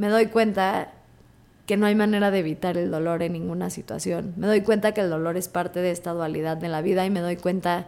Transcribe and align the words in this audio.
me 0.00 0.08
doy 0.08 0.28
cuenta 0.28 0.88
que 1.66 1.76
no 1.76 1.84
hay 1.84 1.94
manera 1.94 2.30
de 2.30 2.38
evitar 2.38 2.78
el 2.78 2.90
dolor 2.90 3.22
en 3.22 3.34
ninguna 3.34 3.68
situación. 3.68 4.32
Me 4.38 4.46
doy 4.46 4.62
cuenta 4.62 4.92
que 4.92 5.02
el 5.02 5.10
dolor 5.10 5.36
es 5.36 5.48
parte 5.48 5.80
de 5.80 5.90
esta 5.90 6.12
dualidad 6.12 6.56
de 6.56 6.70
la 6.70 6.80
vida 6.80 7.04
y 7.04 7.10
me 7.10 7.20
doy 7.20 7.36
cuenta 7.36 7.86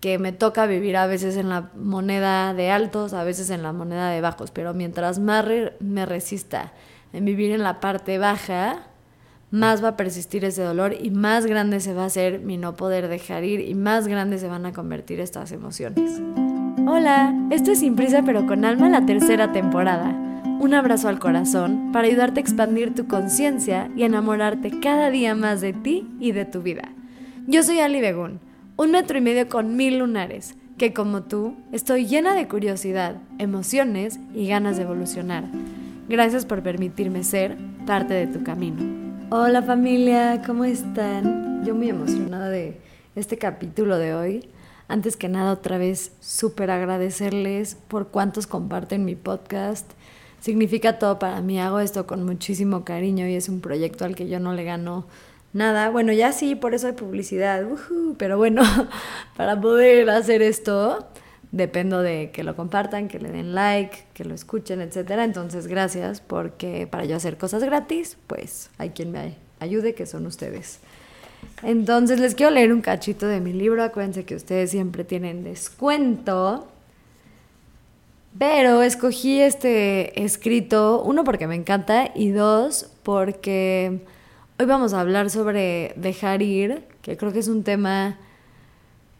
que 0.00 0.18
me 0.18 0.32
toca 0.32 0.64
vivir 0.64 0.96
a 0.96 1.06
veces 1.06 1.36
en 1.36 1.50
la 1.50 1.68
moneda 1.76 2.54
de 2.54 2.70
altos, 2.70 3.12
a 3.12 3.22
veces 3.22 3.50
en 3.50 3.62
la 3.62 3.74
moneda 3.74 4.08
de 4.08 4.22
bajos, 4.22 4.50
pero 4.50 4.72
mientras 4.72 5.18
más 5.18 5.44
me 5.78 6.06
resista 6.06 6.72
en 7.12 7.26
vivir 7.26 7.50
en 7.50 7.62
la 7.62 7.80
parte 7.80 8.16
baja, 8.16 8.86
más 9.50 9.84
va 9.84 9.88
a 9.88 9.96
persistir 9.98 10.42
ese 10.46 10.62
dolor 10.62 10.94
y 10.98 11.10
más 11.10 11.44
grande 11.44 11.80
se 11.80 11.92
va 11.92 12.04
a 12.04 12.06
hacer 12.06 12.40
mi 12.40 12.56
no 12.56 12.76
poder 12.76 13.08
dejar 13.08 13.44
ir 13.44 13.60
y 13.60 13.74
más 13.74 14.08
grandes 14.08 14.40
se 14.40 14.48
van 14.48 14.64
a 14.64 14.72
convertir 14.72 15.20
estas 15.20 15.52
emociones. 15.52 16.18
Hola, 16.88 17.34
esto 17.50 17.72
es 17.72 17.80
Sin 17.80 17.94
Prisa 17.94 18.22
pero 18.24 18.46
con 18.46 18.64
Alma 18.64 18.88
la 18.88 19.04
tercera 19.04 19.52
temporada. 19.52 20.22
Un 20.58 20.72
abrazo 20.72 21.08
al 21.08 21.18
corazón 21.18 21.92
para 21.92 22.08
ayudarte 22.08 22.40
a 22.40 22.42
expandir 22.42 22.94
tu 22.94 23.06
conciencia 23.06 23.90
y 23.94 24.04
enamorarte 24.04 24.80
cada 24.80 25.10
día 25.10 25.34
más 25.34 25.60
de 25.60 25.74
ti 25.74 26.08
y 26.18 26.32
de 26.32 26.46
tu 26.46 26.62
vida. 26.62 26.88
Yo 27.46 27.62
soy 27.62 27.80
Ali 27.80 28.00
Begún, 28.00 28.40
un 28.76 28.90
metro 28.90 29.18
y 29.18 29.20
medio 29.20 29.50
con 29.50 29.76
mil 29.76 29.98
lunares, 29.98 30.54
que 30.78 30.94
como 30.94 31.24
tú 31.24 31.54
estoy 31.72 32.06
llena 32.06 32.34
de 32.34 32.48
curiosidad, 32.48 33.16
emociones 33.38 34.18
y 34.34 34.48
ganas 34.48 34.78
de 34.78 34.84
evolucionar. 34.84 35.44
Gracias 36.08 36.46
por 36.46 36.62
permitirme 36.62 37.22
ser 37.22 37.58
parte 37.86 38.14
de 38.14 38.26
tu 38.26 38.42
camino. 38.42 38.82
Hola 39.30 39.62
familia, 39.62 40.42
¿cómo 40.46 40.64
están? 40.64 41.64
Yo 41.66 41.74
muy 41.74 41.90
emocionada 41.90 42.48
de 42.48 42.80
este 43.14 43.36
capítulo 43.36 43.98
de 43.98 44.14
hoy. 44.14 44.48
Antes 44.88 45.16
que 45.16 45.28
nada, 45.28 45.52
otra 45.52 45.76
vez, 45.76 46.12
súper 46.20 46.70
agradecerles 46.70 47.76
por 47.88 48.08
cuántos 48.08 48.46
comparten 48.46 49.04
mi 49.04 49.16
podcast. 49.16 49.92
Significa 50.40 50.98
todo 50.98 51.18
para 51.18 51.40
mí. 51.40 51.60
Hago 51.60 51.80
esto 51.80 52.06
con 52.06 52.24
muchísimo 52.24 52.84
cariño 52.84 53.26
y 53.26 53.34
es 53.34 53.48
un 53.48 53.60
proyecto 53.60 54.04
al 54.04 54.14
que 54.14 54.28
yo 54.28 54.38
no 54.40 54.52
le 54.52 54.64
gano 54.64 55.06
nada. 55.52 55.90
Bueno, 55.90 56.12
ya 56.12 56.32
sí, 56.32 56.54
por 56.54 56.74
eso 56.74 56.86
hay 56.86 56.92
publicidad. 56.92 57.64
pero 58.18 58.36
bueno, 58.36 58.62
para 59.36 59.60
poder 59.60 60.08
hacer 60.10 60.42
esto, 60.42 61.06
dependo 61.50 62.02
de 62.02 62.30
que 62.32 62.44
lo 62.44 62.54
compartan, 62.54 63.08
que 63.08 63.18
le 63.18 63.30
den 63.30 63.54
like, 63.54 64.04
que 64.14 64.24
lo 64.24 64.34
escuchen, 64.34 64.80
etcétera. 64.80 65.24
Entonces, 65.24 65.66
gracias 65.66 66.20
porque 66.20 66.86
para 66.86 67.04
yo 67.04 67.16
hacer 67.16 67.38
cosas 67.38 67.64
gratis, 67.64 68.16
pues 68.26 68.70
hay 68.78 68.90
quien 68.90 69.10
me 69.10 69.36
ayude, 69.58 69.94
que 69.94 70.06
son 70.06 70.26
ustedes. 70.26 70.80
Entonces, 71.62 72.20
les 72.20 72.34
quiero 72.34 72.52
leer 72.52 72.72
un 72.72 72.82
cachito 72.82 73.26
de 73.26 73.40
mi 73.40 73.52
libro. 73.52 73.82
Acuérdense 73.82 74.24
que 74.24 74.34
ustedes 74.36 74.70
siempre 74.70 75.04
tienen 75.04 75.42
descuento. 75.42 76.68
Pero 78.38 78.82
escogí 78.82 79.40
este 79.40 80.22
escrito, 80.22 81.02
uno 81.02 81.24
porque 81.24 81.46
me 81.46 81.54
encanta 81.54 82.10
y 82.14 82.30
dos 82.30 82.90
porque 83.02 84.04
hoy 84.58 84.66
vamos 84.66 84.92
a 84.92 85.00
hablar 85.00 85.30
sobre 85.30 85.94
dejar 85.96 86.42
ir, 86.42 86.84
que 87.02 87.16
creo 87.16 87.32
que 87.32 87.38
es 87.38 87.48
un 87.48 87.62
tema 87.62 88.18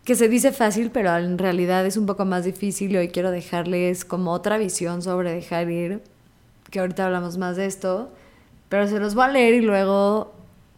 que 0.04 0.14
se 0.14 0.28
dice 0.28 0.52
fácil, 0.52 0.90
pero 0.90 1.16
en 1.16 1.38
realidad 1.38 1.86
es 1.86 1.96
un 1.96 2.06
poco 2.06 2.24
más 2.24 2.44
difícil 2.44 2.92
y 2.92 2.96
hoy 2.96 3.08
quiero 3.08 3.30
dejarles 3.30 4.04
como 4.04 4.32
otra 4.32 4.58
visión 4.58 5.02
sobre 5.02 5.32
dejar 5.32 5.70
ir, 5.70 6.02
que 6.70 6.80
ahorita 6.80 7.06
hablamos 7.06 7.38
más 7.38 7.56
de 7.56 7.66
esto, 7.66 8.10
pero 8.68 8.86
se 8.86 9.00
los 9.00 9.14
voy 9.14 9.24
a 9.24 9.28
leer 9.28 9.54
y 9.54 9.60
luego 9.62 10.32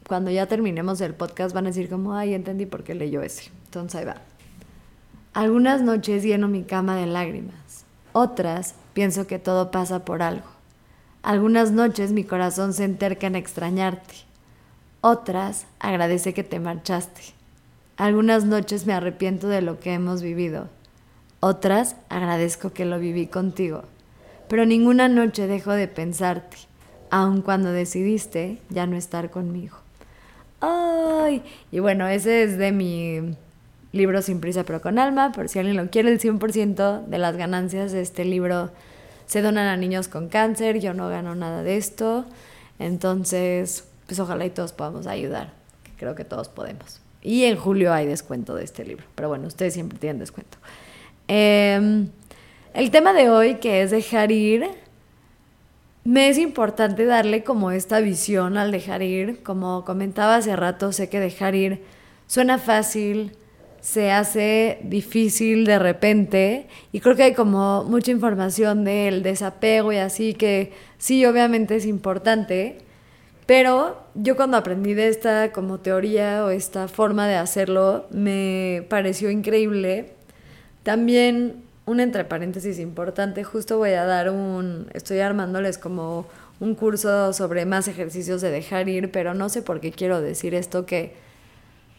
cuando 0.06 0.30
ya 0.30 0.46
terminemos 0.46 1.00
el 1.00 1.14
podcast 1.14 1.54
van 1.54 1.66
a 1.66 1.68
decir 1.68 1.90
como, 1.90 2.14
ay, 2.14 2.34
entendí 2.34 2.66
por 2.66 2.84
qué 2.84 2.94
leyó 2.94 3.20
ese. 3.20 3.50
Entonces 3.66 4.00
ahí 4.00 4.06
va. 4.06 4.16
Algunas 5.34 5.82
noches 5.82 6.22
lleno 6.22 6.48
mi 6.48 6.62
cama 6.62 6.96
de 6.96 7.06
lágrimas, 7.06 7.57
otras 8.18 8.74
pienso 8.92 9.26
que 9.26 9.38
todo 9.38 9.70
pasa 9.70 10.04
por 10.04 10.22
algo. 10.22 10.46
Algunas 11.22 11.70
noches 11.70 12.12
mi 12.12 12.24
corazón 12.24 12.72
se 12.72 12.84
enterca 12.84 13.26
en 13.26 13.36
extrañarte, 13.36 14.14
otras 15.00 15.66
agradece 15.78 16.34
que 16.34 16.42
te 16.42 16.58
marchaste. 16.58 17.20
Algunas 17.96 18.44
noches 18.44 18.86
me 18.86 18.92
arrepiento 18.92 19.48
de 19.48 19.62
lo 19.62 19.78
que 19.78 19.94
hemos 19.94 20.22
vivido. 20.22 20.68
Otras 21.40 21.96
agradezco 22.08 22.72
que 22.72 22.84
lo 22.84 22.98
viví 22.98 23.28
contigo. 23.28 23.84
Pero 24.48 24.66
ninguna 24.66 25.08
noche 25.08 25.46
dejo 25.46 25.72
de 25.72 25.86
pensarte, 25.86 26.56
aun 27.10 27.42
cuando 27.42 27.70
decidiste 27.70 28.58
ya 28.70 28.86
no 28.86 28.96
estar 28.96 29.30
conmigo. 29.30 29.76
¡Ay! 30.60 31.44
Y 31.70 31.78
bueno, 31.78 32.08
ese 32.08 32.42
es 32.42 32.58
de 32.58 32.72
mi 32.72 33.36
libro 33.92 34.22
Sin 34.22 34.40
prisa 34.40 34.64
pero 34.64 34.80
con 34.80 34.98
alma. 34.98 35.32
Por 35.32 35.48
si 35.48 35.58
alguien 35.58 35.76
lo 35.76 35.90
quiere, 35.90 36.10
el 36.10 36.20
100% 36.20 37.06
de 37.06 37.18
las 37.18 37.36
ganancias 37.36 37.92
de 37.92 38.00
este 38.00 38.24
libro 38.24 38.70
se 39.26 39.42
donan 39.42 39.66
a 39.66 39.76
niños 39.76 40.08
con 40.08 40.28
cáncer. 40.28 40.80
Yo 40.80 40.94
no 40.94 41.08
gano 41.08 41.34
nada 41.34 41.62
de 41.62 41.76
esto. 41.76 42.24
Entonces, 42.78 43.84
pues 44.06 44.20
ojalá 44.20 44.46
y 44.46 44.50
todos 44.50 44.72
podamos 44.72 45.06
ayudar. 45.06 45.52
Creo 45.96 46.14
que 46.14 46.24
todos 46.24 46.48
podemos. 46.48 47.00
Y 47.22 47.44
en 47.44 47.56
julio 47.56 47.92
hay 47.92 48.06
descuento 48.06 48.54
de 48.54 48.64
este 48.64 48.84
libro. 48.84 49.04
Pero 49.14 49.28
bueno, 49.28 49.48
ustedes 49.48 49.74
siempre 49.74 49.98
tienen 49.98 50.18
descuento. 50.18 50.58
Em, 51.26 52.08
el 52.74 52.90
tema 52.90 53.12
de 53.12 53.28
hoy, 53.28 53.56
que 53.56 53.82
es 53.82 53.90
dejar 53.90 54.30
ir, 54.30 54.66
me 56.04 56.28
es 56.28 56.38
importante 56.38 57.04
darle 57.04 57.42
como 57.44 57.70
esta 57.70 58.00
visión 58.00 58.56
al 58.56 58.70
dejar 58.70 59.02
ir. 59.02 59.42
Como 59.42 59.84
comentaba 59.84 60.36
hace 60.36 60.54
rato, 60.56 60.92
sé 60.92 61.08
que 61.08 61.20
dejar 61.20 61.54
ir 61.54 61.82
suena 62.28 62.58
fácil, 62.58 63.32
se 63.80 64.10
hace 64.10 64.78
difícil 64.82 65.64
de 65.64 65.78
repente 65.78 66.66
y 66.92 67.00
creo 67.00 67.16
que 67.16 67.22
hay 67.24 67.34
como 67.34 67.84
mucha 67.84 68.10
información 68.10 68.84
del 68.84 69.22
desapego 69.22 69.92
y 69.92 69.96
así 69.98 70.34
que 70.34 70.72
sí, 70.98 71.24
obviamente 71.24 71.76
es 71.76 71.86
importante, 71.86 72.78
pero 73.46 74.02
yo 74.14 74.36
cuando 74.36 74.56
aprendí 74.56 74.94
de 74.94 75.08
esta 75.08 75.52
como 75.52 75.78
teoría 75.78 76.44
o 76.44 76.50
esta 76.50 76.88
forma 76.88 77.26
de 77.26 77.36
hacerlo, 77.36 78.06
me 78.10 78.84
pareció 78.90 79.30
increíble. 79.30 80.12
También 80.82 81.62
un 81.86 82.00
entre 82.00 82.24
paréntesis 82.24 82.78
importante, 82.78 83.44
justo 83.44 83.78
voy 83.78 83.92
a 83.92 84.04
dar 84.04 84.28
un, 84.28 84.88
estoy 84.92 85.20
armándoles 85.20 85.78
como 85.78 86.26
un 86.60 86.74
curso 86.74 87.32
sobre 87.32 87.64
más 87.64 87.88
ejercicios 87.88 88.40
de 88.42 88.50
dejar 88.50 88.88
ir, 88.88 89.10
pero 89.10 89.32
no 89.32 89.48
sé 89.48 89.62
por 89.62 89.80
qué 89.80 89.92
quiero 89.92 90.20
decir 90.20 90.54
esto, 90.54 90.84
que 90.84 91.14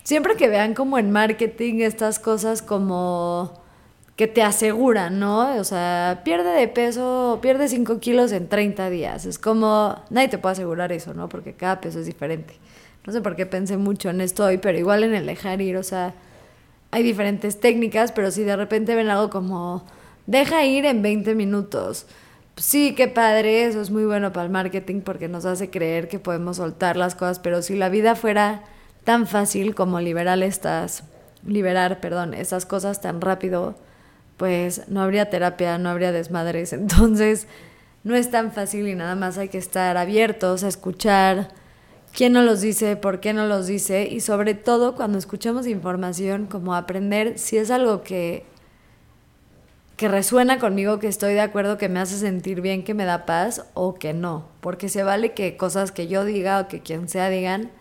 siempre 0.10 0.36
que 0.36 0.48
vean 0.48 0.74
como 0.74 0.98
en 0.98 1.12
marketing 1.12 1.82
estas 1.82 2.18
cosas 2.18 2.64
como 2.64 3.54
que 4.16 4.26
te 4.26 4.42
aseguran, 4.42 5.20
¿no? 5.20 5.56
O 5.58 5.64
sea, 5.64 6.22
pierde 6.26 6.50
de 6.50 6.68
peso, 6.68 7.38
pierde 7.44 7.68
5 7.68 8.00
kilos 8.00 8.32
en 8.32 8.50
30 8.50 8.90
días. 8.90 9.28
Es 9.28 9.38
como, 9.38 10.02
nadie 10.10 10.28
te 10.28 10.40
puede 10.40 10.54
asegurar 10.54 10.92
eso, 10.92 11.14
¿no? 11.14 11.30
Porque 11.30 11.54
cada 11.54 11.80
peso 11.80 12.00
es 12.00 12.08
diferente. 12.08 12.56
No 13.06 13.14
sé 13.14 13.22
por 13.22 13.36
qué 13.36 13.46
pensé 13.46 13.78
mucho 13.78 14.10
en 14.10 14.22
esto 14.22 14.46
hoy, 14.46 14.58
pero 14.58 14.80
igual 14.80 15.04
en 15.04 15.14
el 15.14 15.28
dejar 15.28 15.62
ir, 15.62 15.78
o 15.78 15.84
sea, 15.84 16.16
hay 16.90 17.04
diferentes 17.04 17.60
técnicas, 17.60 18.12
pero 18.12 18.32
si 18.32 18.42
de 18.42 18.56
repente 18.56 18.96
ven 18.96 19.10
algo 19.10 19.30
como, 19.30 19.86
deja 20.26 20.66
ir 20.66 20.86
en 20.86 21.04
20 21.04 21.36
minutos. 21.36 22.08
Sí, 22.56 22.96
qué 22.96 23.10
padre, 23.10 23.66
eso 23.66 23.80
es 23.80 23.92
muy 23.92 24.06
bueno 24.06 24.34
para 24.34 24.46
el 24.46 24.52
marketing 24.52 25.02
porque 25.02 25.28
nos 25.28 25.46
hace 25.46 25.70
creer 25.70 26.08
que 26.08 26.18
podemos 26.18 26.58
soltar 26.58 26.98
las 26.98 27.14
cosas, 27.14 27.38
pero 27.38 27.62
si 27.62 27.76
la 27.76 27.90
vida 27.90 28.16
fuera 28.16 28.64
tan 29.10 29.26
fácil 29.26 29.74
como 29.74 30.00
liberar 30.00 30.44
estas, 30.44 31.04
liberar, 31.44 32.00
perdón, 32.00 32.36
esas 32.36 32.68
cosas 32.68 33.02
tan 33.02 33.22
rápido, 33.22 33.74
pues 34.38 34.88
no 34.88 35.02
habría 35.02 35.32
terapia, 35.32 35.80
no 35.80 35.90
habría 35.90 36.12
desmadres. 36.12 36.74
Entonces, 36.74 37.48
no 38.04 38.14
es 38.14 38.30
tan 38.30 38.52
fácil 38.52 38.88
y 38.88 38.94
nada 38.94 39.16
más 39.16 39.40
hay 39.40 39.50
que 39.50 39.58
estar 39.58 39.98
abiertos 39.98 40.64
a 40.64 40.68
escuchar 40.68 41.48
quién 42.14 42.34
nos 42.34 42.46
los 42.46 42.62
dice, 42.62 42.98
por 42.98 43.20
qué 43.20 43.34
no 43.34 43.48
los 43.48 43.66
dice 43.66 44.08
y 44.08 44.20
sobre 44.20 44.54
todo 44.54 44.94
cuando 44.94 45.18
escuchamos 45.18 45.66
información, 45.66 46.46
como 46.46 46.76
aprender 46.76 47.40
si 47.40 47.58
es 47.58 47.72
algo 47.72 48.04
que 48.04 48.46
que 49.98 50.08
resuena 50.08 50.60
conmigo, 50.60 51.00
que 51.00 51.08
estoy 51.08 51.34
de 51.34 51.42
acuerdo, 51.42 51.80
que 51.80 51.90
me 51.90 52.00
hace 52.00 52.20
sentir 52.20 52.62
bien, 52.62 52.84
que 52.84 52.94
me 52.94 53.06
da 53.06 53.26
paz 53.26 53.66
o 53.74 53.96
que 53.96 54.14
no, 54.14 54.46
porque 54.62 54.88
se 54.88 55.02
vale 55.02 55.34
que 55.34 55.58
cosas 55.58 55.92
que 55.92 56.08
yo 56.08 56.26
diga 56.26 56.60
o 56.60 56.68
que 56.68 56.82
quien 56.82 57.10
sea 57.10 57.30
digan 57.30 57.72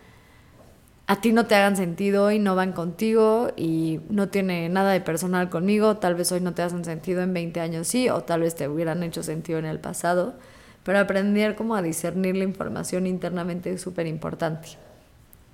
a 1.09 1.21
ti 1.21 1.33
no 1.33 1.47
te 1.47 1.55
hagan 1.55 1.75
sentido 1.75 2.29
y 2.29 2.37
no 2.37 2.55
van 2.55 2.71
contigo 2.71 3.49
y 3.57 3.99
no 4.09 4.29
tiene 4.29 4.69
nada 4.69 4.91
de 4.91 5.01
personal 5.01 5.49
conmigo, 5.49 5.97
tal 5.97 6.13
vez 6.13 6.31
hoy 6.31 6.39
no 6.39 6.53
te 6.53 6.61
hacen 6.61 6.85
sentido 6.85 7.23
en 7.23 7.33
20 7.33 7.59
años 7.61 7.87
sí, 7.87 8.09
o 8.09 8.21
tal 8.21 8.41
vez 8.41 8.53
te 8.53 8.67
hubieran 8.67 9.01
hecho 9.01 9.23
sentido 9.23 9.57
en 9.57 9.65
el 9.65 9.79
pasado, 9.79 10.35
pero 10.83 10.99
aprender 10.99 11.55
como 11.55 11.73
a 11.73 11.81
discernir 11.81 12.37
la 12.37 12.43
información 12.43 13.07
internamente 13.07 13.71
es 13.71 13.81
súper 13.81 14.05
importante. 14.05 14.77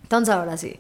Entonces 0.04 0.36
ahora 0.36 0.58
sí. 0.58 0.76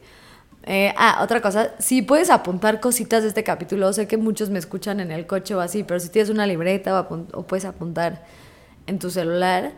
Eh, 0.64 0.94
ah, 0.98 1.20
otra 1.24 1.40
cosa, 1.40 1.72
si 1.80 2.02
puedes 2.02 2.30
apuntar 2.30 2.82
cositas 2.82 3.24
de 3.24 3.30
este 3.30 3.46
capítulo, 3.46 3.94
sé 3.94 4.10
que 4.10 4.18
muchos 4.18 4.50
me 4.50 4.60
escuchan 4.60 5.00
en 5.00 5.10
el 5.10 5.26
coche 5.26 5.56
o 5.56 5.62
así, 5.62 5.86
pero 5.86 6.02
si 6.02 6.10
tienes 6.10 6.30
una 6.30 6.46
libreta 6.46 7.00
o, 7.00 7.28
o 7.32 7.44
puedes 7.44 7.64
apuntar 7.64 8.26
en 8.88 9.00
tu 9.00 9.10
celular, 9.10 9.72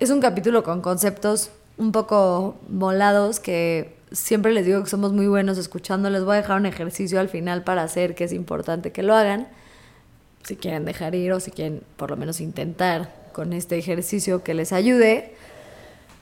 es 0.00 0.08
un 0.08 0.22
capítulo 0.22 0.62
con 0.62 0.80
conceptos 0.80 1.50
un 1.76 1.92
poco 1.92 2.56
volados 2.66 3.40
que 3.40 3.97
siempre 4.12 4.52
les 4.52 4.66
digo 4.66 4.82
que 4.82 4.90
somos 4.90 5.12
muy 5.12 5.26
buenos 5.26 5.58
escuchando. 5.58 6.10
Les 6.10 6.24
voy 6.24 6.34
a 6.34 6.40
dejar 6.40 6.58
un 6.58 6.66
ejercicio 6.66 7.20
al 7.20 7.28
final 7.28 7.64
para 7.64 7.82
hacer, 7.82 8.14
que 8.14 8.24
es 8.24 8.32
importante 8.32 8.92
que 8.92 9.02
lo 9.02 9.14
hagan. 9.14 9.48
Si 10.44 10.56
quieren 10.56 10.84
dejar 10.84 11.14
ir 11.14 11.32
o 11.32 11.40
si 11.40 11.50
quieren 11.50 11.82
por 11.96 12.10
lo 12.10 12.16
menos 12.16 12.40
intentar 12.40 13.14
con 13.32 13.52
este 13.52 13.76
ejercicio 13.78 14.42
que 14.42 14.54
les 14.54 14.72
ayude. 14.72 15.34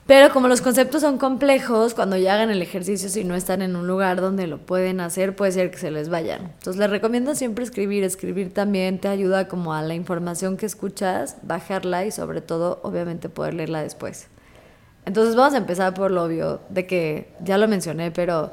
Pero 0.05 0.31
como 0.31 0.47
los 0.47 0.61
conceptos 0.61 1.01
son 1.01 1.17
complejos, 1.17 1.93
cuando 1.93 2.15
ya 2.15 2.35
hagan 2.35 2.49
el 2.49 2.61
ejercicio, 2.61 3.09
si 3.09 3.25
no 3.25 3.35
están 3.35 3.61
en 3.61 3.75
un 3.75 3.87
lugar 3.87 4.21
donde 4.21 4.47
lo 4.47 4.57
pueden 4.57 5.01
hacer, 5.01 5.35
puede 5.35 5.51
ser 5.51 5.69
que 5.69 5.77
se 5.77 5.91
les 5.91 6.07
vayan. 6.07 6.43
Entonces 6.43 6.77
les 6.79 6.89
recomiendo 6.89 7.35
siempre 7.35 7.65
escribir. 7.65 8.05
Escribir 8.05 8.53
también 8.53 8.99
te 8.99 9.09
ayuda 9.09 9.49
como 9.49 9.73
a 9.73 9.81
la 9.81 9.95
información 9.95 10.55
que 10.55 10.65
escuchas, 10.65 11.35
bajarla 11.41 12.05
y 12.05 12.11
sobre 12.11 12.39
todo, 12.39 12.79
obviamente, 12.83 13.27
poder 13.27 13.55
leerla 13.55 13.83
después. 13.83 14.27
Entonces 15.07 15.37
vamos 15.37 15.53
a 15.53 15.57
empezar 15.57 15.93
por 15.93 16.11
lo 16.11 16.25
obvio, 16.25 16.59
de 16.67 16.85
que 16.85 17.29
ya 17.39 17.57
lo 17.57 17.69
mencioné, 17.69 18.11
pero 18.11 18.51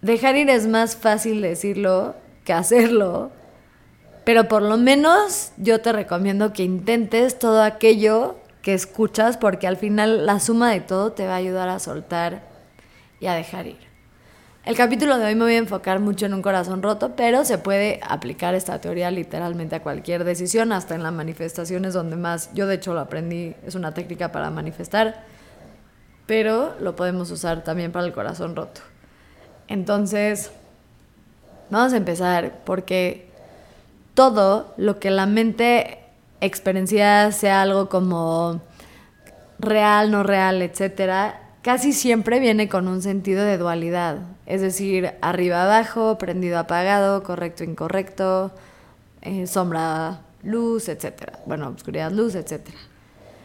dejar 0.00 0.36
ir 0.36 0.48
es 0.48 0.66
más 0.66 0.96
fácil 0.96 1.42
decirlo 1.42 2.14
que 2.46 2.54
hacerlo. 2.54 3.30
Pero 4.24 4.48
por 4.48 4.62
lo 4.62 4.78
menos 4.78 5.52
yo 5.58 5.82
te 5.82 5.92
recomiendo 5.92 6.54
que 6.54 6.62
intentes 6.62 7.38
todo 7.38 7.62
aquello 7.62 8.36
que 8.62 8.72
escuchas 8.72 9.36
porque 9.36 9.66
al 9.66 9.76
final 9.76 10.24
la 10.24 10.40
suma 10.40 10.70
de 10.72 10.80
todo 10.80 11.12
te 11.12 11.26
va 11.26 11.34
a 11.34 11.36
ayudar 11.36 11.68
a 11.68 11.78
soltar 11.78 12.40
y 13.20 13.26
a 13.26 13.34
dejar 13.34 13.66
ir. 13.66 13.89
El 14.70 14.76
capítulo 14.76 15.18
de 15.18 15.24
hoy 15.24 15.34
me 15.34 15.42
voy 15.42 15.54
a 15.54 15.58
enfocar 15.58 15.98
mucho 15.98 16.26
en 16.26 16.32
un 16.32 16.42
corazón 16.42 16.80
roto, 16.80 17.16
pero 17.16 17.44
se 17.44 17.58
puede 17.58 17.98
aplicar 18.08 18.54
esta 18.54 18.80
teoría 18.80 19.10
literalmente 19.10 19.74
a 19.74 19.82
cualquier 19.82 20.22
decisión, 20.22 20.70
hasta 20.70 20.94
en 20.94 21.02
las 21.02 21.12
manifestaciones 21.12 21.92
donde 21.92 22.14
más, 22.14 22.54
yo 22.54 22.68
de 22.68 22.76
hecho 22.76 22.94
lo 22.94 23.00
aprendí, 23.00 23.56
es 23.66 23.74
una 23.74 23.94
técnica 23.94 24.30
para 24.30 24.48
manifestar, 24.50 25.24
pero 26.26 26.76
lo 26.78 26.94
podemos 26.94 27.32
usar 27.32 27.64
también 27.64 27.90
para 27.90 28.06
el 28.06 28.12
corazón 28.12 28.54
roto. 28.54 28.80
Entonces, 29.66 30.52
vamos 31.68 31.92
a 31.92 31.96
empezar 31.96 32.60
porque 32.64 33.28
todo 34.14 34.72
lo 34.76 35.00
que 35.00 35.10
la 35.10 35.26
mente 35.26 35.98
experiencia 36.40 37.32
sea 37.32 37.62
algo 37.62 37.88
como 37.88 38.60
real, 39.58 40.12
no 40.12 40.22
real, 40.22 40.62
etcétera, 40.62 41.39
casi 41.62 41.92
siempre 41.92 42.40
viene 42.40 42.68
con 42.68 42.88
un 42.88 43.02
sentido 43.02 43.44
de 43.44 43.58
dualidad, 43.58 44.18
es 44.46 44.60
decir, 44.60 45.12
arriba 45.20 45.64
abajo, 45.64 46.18
prendido 46.18 46.58
apagado, 46.58 47.22
correcto 47.22 47.64
incorrecto, 47.64 48.50
eh, 49.22 49.46
sombra 49.46 50.20
luz, 50.42 50.88
etcétera. 50.88 51.38
Bueno, 51.46 51.68
oscuridad 51.68 52.10
luz, 52.10 52.34
etcétera. 52.34 52.78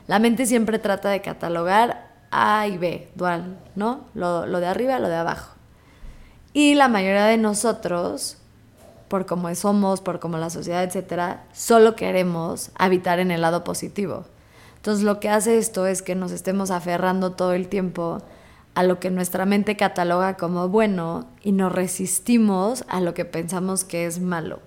La 0.07 0.19
mente 0.19 0.45
siempre 0.45 0.79
trata 0.79 1.09
de 1.09 1.21
catalogar 1.21 2.12
A 2.31 2.67
y 2.67 2.77
B, 2.77 3.09
dual, 3.15 3.57
¿no? 3.75 4.06
Lo, 4.13 4.45
lo 4.45 4.59
de 4.59 4.68
arriba, 4.68 5.00
lo 5.00 5.09
de 5.09 5.15
abajo. 5.15 5.56
Y 6.53 6.75
la 6.75 6.88
mayoría 6.88 7.25
de 7.25 7.38
nosotros 7.38 8.38
por 9.07 9.25
cómo 9.25 9.53
somos, 9.56 10.01
por 10.01 10.19
cómo 10.19 10.38
la 10.38 10.50
sociedad, 10.50 10.83
etcétera, 10.83 11.44
solo 11.53 11.95
queremos 11.95 12.71
habitar 12.75 13.19
en 13.19 13.31
el 13.31 13.41
lado 13.41 13.63
positivo. 13.63 14.25
Entonces 14.85 15.03
lo 15.03 15.19
que 15.19 15.29
hace 15.29 15.57
esto 15.57 15.87
es 15.87 16.03
que 16.03 16.13
nos 16.13 16.31
estemos 16.31 16.69
aferrando 16.69 17.31
todo 17.31 17.53
el 17.53 17.69
tiempo 17.69 18.21
a 18.75 18.83
lo 18.83 18.99
que 18.99 19.09
nuestra 19.09 19.47
mente 19.47 19.75
cataloga 19.75 20.37
como 20.37 20.69
bueno 20.69 21.27
y 21.41 21.53
nos 21.53 21.71
resistimos 21.71 22.85
a 22.87 23.01
lo 23.01 23.15
que 23.15 23.25
pensamos 23.25 23.83
que 23.83 24.05
es 24.05 24.19
malo. 24.19 24.59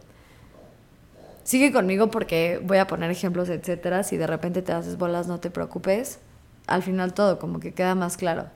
Sigue 1.45 1.73
conmigo 1.73 2.11
porque 2.11 2.61
voy 2.65 2.79
a 2.79 2.89
poner 2.89 3.13
ejemplos, 3.13 3.49
etcétera. 3.49 4.03
Si 4.03 4.17
de 4.17 4.27
repente 4.27 4.61
te 4.61 4.73
haces 4.73 4.99
bolas, 4.99 5.29
no 5.29 5.39
te 5.39 5.53
preocupes. 5.53 6.19
Al 6.67 6.83
final 6.83 7.15
todo 7.15 7.39
como 7.39 7.61
que 7.61 7.73
queda 7.73 7.95
más 7.95 8.17
claro. 8.17 8.47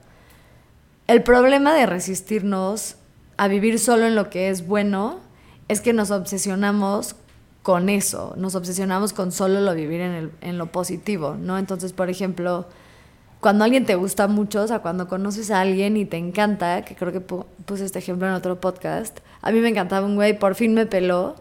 El 1.07 1.23
problema 1.23 1.73
de 1.73 1.85
resistirnos 1.85 2.97
a 3.37 3.47
vivir 3.47 3.79
solo 3.79 4.05
en 4.05 4.15
lo 4.15 4.29
que 4.29 4.49
es 4.49 4.67
bueno 4.67 5.21
es 5.69 5.79
que 5.79 5.93
nos 5.93 6.11
obsesionamos 6.11 7.15
con 7.63 7.89
eso, 7.89 8.33
nos 8.37 8.55
obsesionamos 8.55 9.13
con 9.13 9.31
solo 9.31 9.61
lo 9.61 9.73
vivir 9.73 10.01
en, 10.01 10.31
en 10.41 10.57
lo 10.57 10.67
positivo, 10.67 11.35
¿no? 11.39 11.57
Entonces, 11.57 11.93
por 11.93 12.09
ejemplo, 12.09 12.67
cuando 13.39 13.63
alguien 13.65 13.85
te 13.85 13.95
gusta 13.95 14.27
mucho, 14.27 14.61
o 14.63 14.67
sea, 14.67 14.79
cuando 14.79 15.07
conoces 15.07 15.49
a 15.49 15.61
alguien 15.61 15.97
y 15.97 16.05
te 16.05 16.17
encanta, 16.17 16.83
que 16.83 16.95
creo 16.95 17.11
que 17.11 17.21
puse 17.21 17.85
este 17.85 17.99
ejemplo 17.99 18.27
en 18.27 18.33
otro 18.33 18.59
podcast, 18.59 19.19
a 19.41 19.51
mí 19.51 19.59
me 19.59 19.69
encantaba 19.69 20.05
un 20.05 20.15
güey, 20.15 20.37
por 20.37 20.55
fin 20.55 20.73
me 20.73 20.85
peló, 20.85 21.35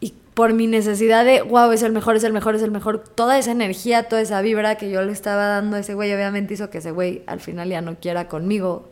y 0.00 0.14
por 0.34 0.52
mi 0.52 0.66
necesidad 0.66 1.24
de, 1.24 1.42
wow, 1.42 1.72
es 1.72 1.82
el 1.82 1.92
mejor, 1.92 2.16
es 2.16 2.24
el 2.24 2.32
mejor, 2.32 2.54
es 2.54 2.62
el 2.62 2.70
mejor, 2.70 3.00
toda 3.00 3.36
esa 3.36 3.52
energía, 3.52 4.08
toda 4.08 4.22
esa 4.22 4.40
vibra 4.42 4.76
que 4.76 4.90
yo 4.90 5.02
le 5.02 5.10
estaba 5.12 5.46
dando 5.46 5.76
a 5.76 5.80
ese 5.80 5.94
güey, 5.94 6.12
obviamente 6.12 6.54
hizo 6.54 6.70
que 6.70 6.78
ese 6.78 6.92
güey 6.92 7.22
al 7.26 7.40
final 7.40 7.68
ya 7.68 7.80
no 7.80 7.96
quiera 7.96 8.28
conmigo, 8.28 8.88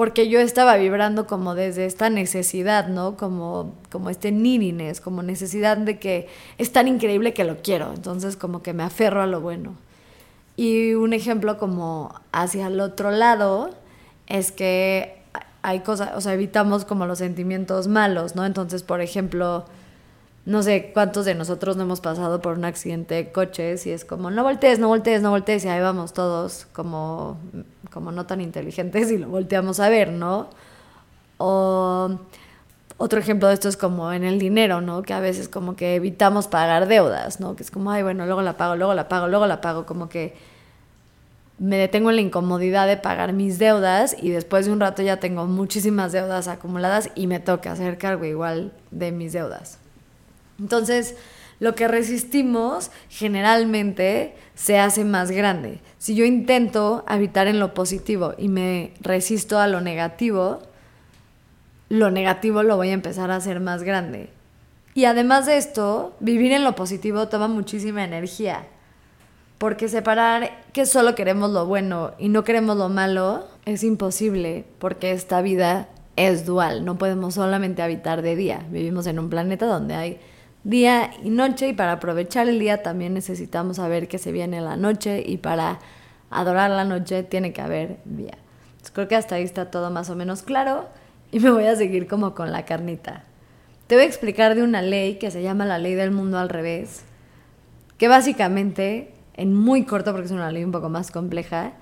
porque 0.00 0.30
yo 0.30 0.40
estaba 0.40 0.78
vibrando 0.78 1.26
como 1.26 1.54
desde 1.54 1.84
esta 1.84 2.08
necesidad, 2.08 2.88
¿no? 2.88 3.18
Como, 3.18 3.74
como 3.92 4.08
este 4.08 4.32
neediness, 4.32 4.98
como 4.98 5.22
necesidad 5.22 5.76
de 5.76 5.98
que 5.98 6.26
es 6.56 6.72
tan 6.72 6.88
increíble 6.88 7.34
que 7.34 7.44
lo 7.44 7.58
quiero, 7.58 7.92
entonces 7.92 8.34
como 8.38 8.62
que 8.62 8.72
me 8.72 8.82
aferro 8.82 9.20
a 9.20 9.26
lo 9.26 9.42
bueno. 9.42 9.74
Y 10.56 10.94
un 10.94 11.12
ejemplo 11.12 11.58
como 11.58 12.14
hacia 12.32 12.68
el 12.68 12.80
otro 12.80 13.10
lado 13.10 13.74
es 14.26 14.52
que 14.52 15.20
hay 15.60 15.80
cosas, 15.80 16.12
o 16.16 16.22
sea, 16.22 16.32
evitamos 16.32 16.86
como 16.86 17.04
los 17.04 17.18
sentimientos 17.18 17.86
malos, 17.86 18.34
¿no? 18.34 18.46
Entonces, 18.46 18.82
por 18.82 19.02
ejemplo, 19.02 19.66
no 20.46 20.62
sé 20.62 20.90
cuántos 20.94 21.24
de 21.26 21.34
nosotros 21.34 21.76
no 21.76 21.82
hemos 21.82 22.00
pasado 22.00 22.40
por 22.40 22.56
un 22.56 22.64
accidente 22.64 23.14
de 23.14 23.32
coches 23.32 23.86
y 23.86 23.90
es 23.90 24.04
como, 24.04 24.30
no 24.30 24.42
voltees, 24.42 24.78
no 24.78 24.88
voltees, 24.88 25.22
no 25.22 25.30
voltees, 25.30 25.64
y 25.64 25.68
ahí 25.68 25.80
vamos 25.80 26.12
todos 26.12 26.66
como, 26.72 27.38
como 27.90 28.10
no 28.12 28.26
tan 28.26 28.40
inteligentes 28.40 29.10
y 29.10 29.18
lo 29.18 29.28
volteamos 29.28 29.80
a 29.80 29.88
ver, 29.88 30.10
¿no? 30.10 30.48
O 31.38 32.18
otro 32.96 33.18
ejemplo 33.18 33.48
de 33.48 33.54
esto 33.54 33.68
es 33.68 33.78
como 33.78 34.12
en 34.12 34.24
el 34.24 34.38
dinero, 34.38 34.82
¿no? 34.82 35.02
Que 35.02 35.14
a 35.14 35.20
veces 35.20 35.48
como 35.48 35.74
que 35.74 35.94
evitamos 35.94 36.48
pagar 36.48 36.86
deudas, 36.86 37.40
¿no? 37.40 37.56
Que 37.56 37.62
es 37.62 37.70
como, 37.70 37.90
ay, 37.90 38.02
bueno, 38.02 38.26
luego 38.26 38.42
la 38.42 38.58
pago, 38.58 38.76
luego 38.76 38.94
la 38.94 39.08
pago, 39.08 39.26
luego 39.28 39.46
la 39.46 39.60
pago, 39.62 39.86
como 39.86 40.10
que 40.10 40.34
me 41.58 41.76
detengo 41.76 42.10
en 42.10 42.16
la 42.16 42.22
incomodidad 42.22 42.86
de 42.86 42.96
pagar 42.96 43.32
mis 43.32 43.58
deudas 43.58 44.16
y 44.20 44.30
después 44.30 44.66
de 44.66 44.72
un 44.72 44.80
rato 44.80 45.02
ya 45.02 45.18
tengo 45.18 45.46
muchísimas 45.46 46.12
deudas 46.12 46.48
acumuladas 46.48 47.10
y 47.14 47.26
me 47.26 47.40
toca 47.40 47.72
hacer 47.72 47.98
cargo 47.98 48.24
igual 48.24 48.72
de 48.90 49.12
mis 49.12 49.32
deudas. 49.32 49.79
Entonces, 50.60 51.16
lo 51.58 51.74
que 51.74 51.88
resistimos 51.88 52.90
generalmente 53.08 54.34
se 54.54 54.78
hace 54.78 55.04
más 55.04 55.30
grande. 55.30 55.80
Si 55.98 56.14
yo 56.14 56.24
intento 56.24 57.04
habitar 57.06 57.46
en 57.46 57.60
lo 57.60 57.74
positivo 57.74 58.34
y 58.38 58.48
me 58.48 58.92
resisto 59.00 59.58
a 59.58 59.68
lo 59.68 59.80
negativo, 59.80 60.60
lo 61.88 62.10
negativo 62.10 62.62
lo 62.62 62.76
voy 62.76 62.90
a 62.90 62.94
empezar 62.94 63.30
a 63.30 63.36
hacer 63.36 63.60
más 63.60 63.82
grande. 63.82 64.30
Y 64.94 65.04
además 65.04 65.46
de 65.46 65.58
esto, 65.58 66.14
vivir 66.20 66.52
en 66.52 66.64
lo 66.64 66.74
positivo 66.74 67.28
toma 67.28 67.48
muchísima 67.48 68.04
energía. 68.04 68.66
Porque 69.58 69.88
separar 69.88 70.62
que 70.72 70.86
solo 70.86 71.14
queremos 71.14 71.50
lo 71.50 71.66
bueno 71.66 72.12
y 72.18 72.30
no 72.30 72.44
queremos 72.44 72.78
lo 72.78 72.88
malo 72.88 73.46
es 73.66 73.84
imposible, 73.84 74.64
porque 74.78 75.12
esta 75.12 75.42
vida 75.42 75.88
es 76.16 76.46
dual. 76.46 76.86
No 76.86 76.96
podemos 76.96 77.34
solamente 77.34 77.82
habitar 77.82 78.22
de 78.22 78.36
día. 78.36 78.64
Vivimos 78.70 79.06
en 79.06 79.18
un 79.18 79.28
planeta 79.28 79.66
donde 79.66 79.94
hay 79.94 80.20
día 80.64 81.10
y 81.22 81.30
noche 81.30 81.68
y 81.68 81.72
para 81.72 81.92
aprovechar 81.92 82.48
el 82.48 82.58
día 82.58 82.82
también 82.82 83.14
necesitamos 83.14 83.76
saber 83.76 84.08
que 84.08 84.18
se 84.18 84.32
viene 84.32 84.60
la 84.60 84.76
noche 84.76 85.22
y 85.26 85.38
para 85.38 85.78
adorar 86.30 86.70
la 86.70 86.84
noche 86.84 87.22
tiene 87.22 87.52
que 87.52 87.60
haber 87.60 87.98
día. 88.04 88.38
creo 88.92 89.08
que 89.08 89.16
hasta 89.16 89.36
ahí 89.36 89.42
está 89.42 89.70
todo 89.70 89.90
más 89.90 90.10
o 90.10 90.16
menos 90.16 90.42
claro 90.42 90.88
y 91.32 91.40
me 91.40 91.50
voy 91.50 91.64
a 91.64 91.76
seguir 91.76 92.06
como 92.06 92.34
con 92.34 92.52
la 92.52 92.64
carnita. 92.64 93.24
Te 93.86 93.96
voy 93.96 94.04
a 94.04 94.06
explicar 94.06 94.54
de 94.54 94.62
una 94.62 94.82
ley 94.82 95.16
que 95.16 95.30
se 95.30 95.42
llama 95.42 95.66
la 95.66 95.78
ley 95.78 95.94
del 95.94 96.12
mundo 96.12 96.38
al 96.38 96.48
revés, 96.48 97.02
que 97.98 98.08
básicamente, 98.08 99.12
en 99.34 99.54
muy 99.54 99.84
corto 99.84 100.12
porque 100.12 100.26
es 100.26 100.32
una 100.32 100.52
ley 100.52 100.62
un 100.62 100.72
poco 100.72 100.88
más 100.88 101.10
compleja, 101.10 101.72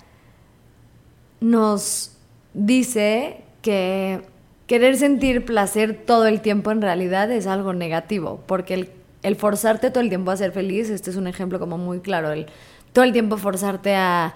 nos 1.39 2.17
dice 2.53 3.43
que 3.61 4.21
querer 4.69 4.97
sentir 4.97 5.45
placer 5.45 5.99
todo 6.05 6.27
el 6.27 6.41
tiempo 6.41 6.69
en 6.69 6.83
realidad 6.83 7.31
es 7.31 7.47
algo 7.47 7.73
negativo, 7.73 8.43
porque 8.45 8.91
el, 9.23 9.35
forzarte 9.35 9.89
todo 9.89 10.01
el 10.01 10.09
tiempo 10.09 10.29
a 10.29 10.37
ser 10.37 10.51
feliz, 10.51 10.91
este 10.91 11.09
es 11.09 11.15
un 11.15 11.25
ejemplo 11.25 11.59
como 11.59 11.79
muy 11.79 12.01
claro, 12.01 12.31
el 12.31 12.45
todo 12.93 13.03
el 13.03 13.11
tiempo 13.11 13.37
forzarte 13.37 13.95
a, 13.95 14.35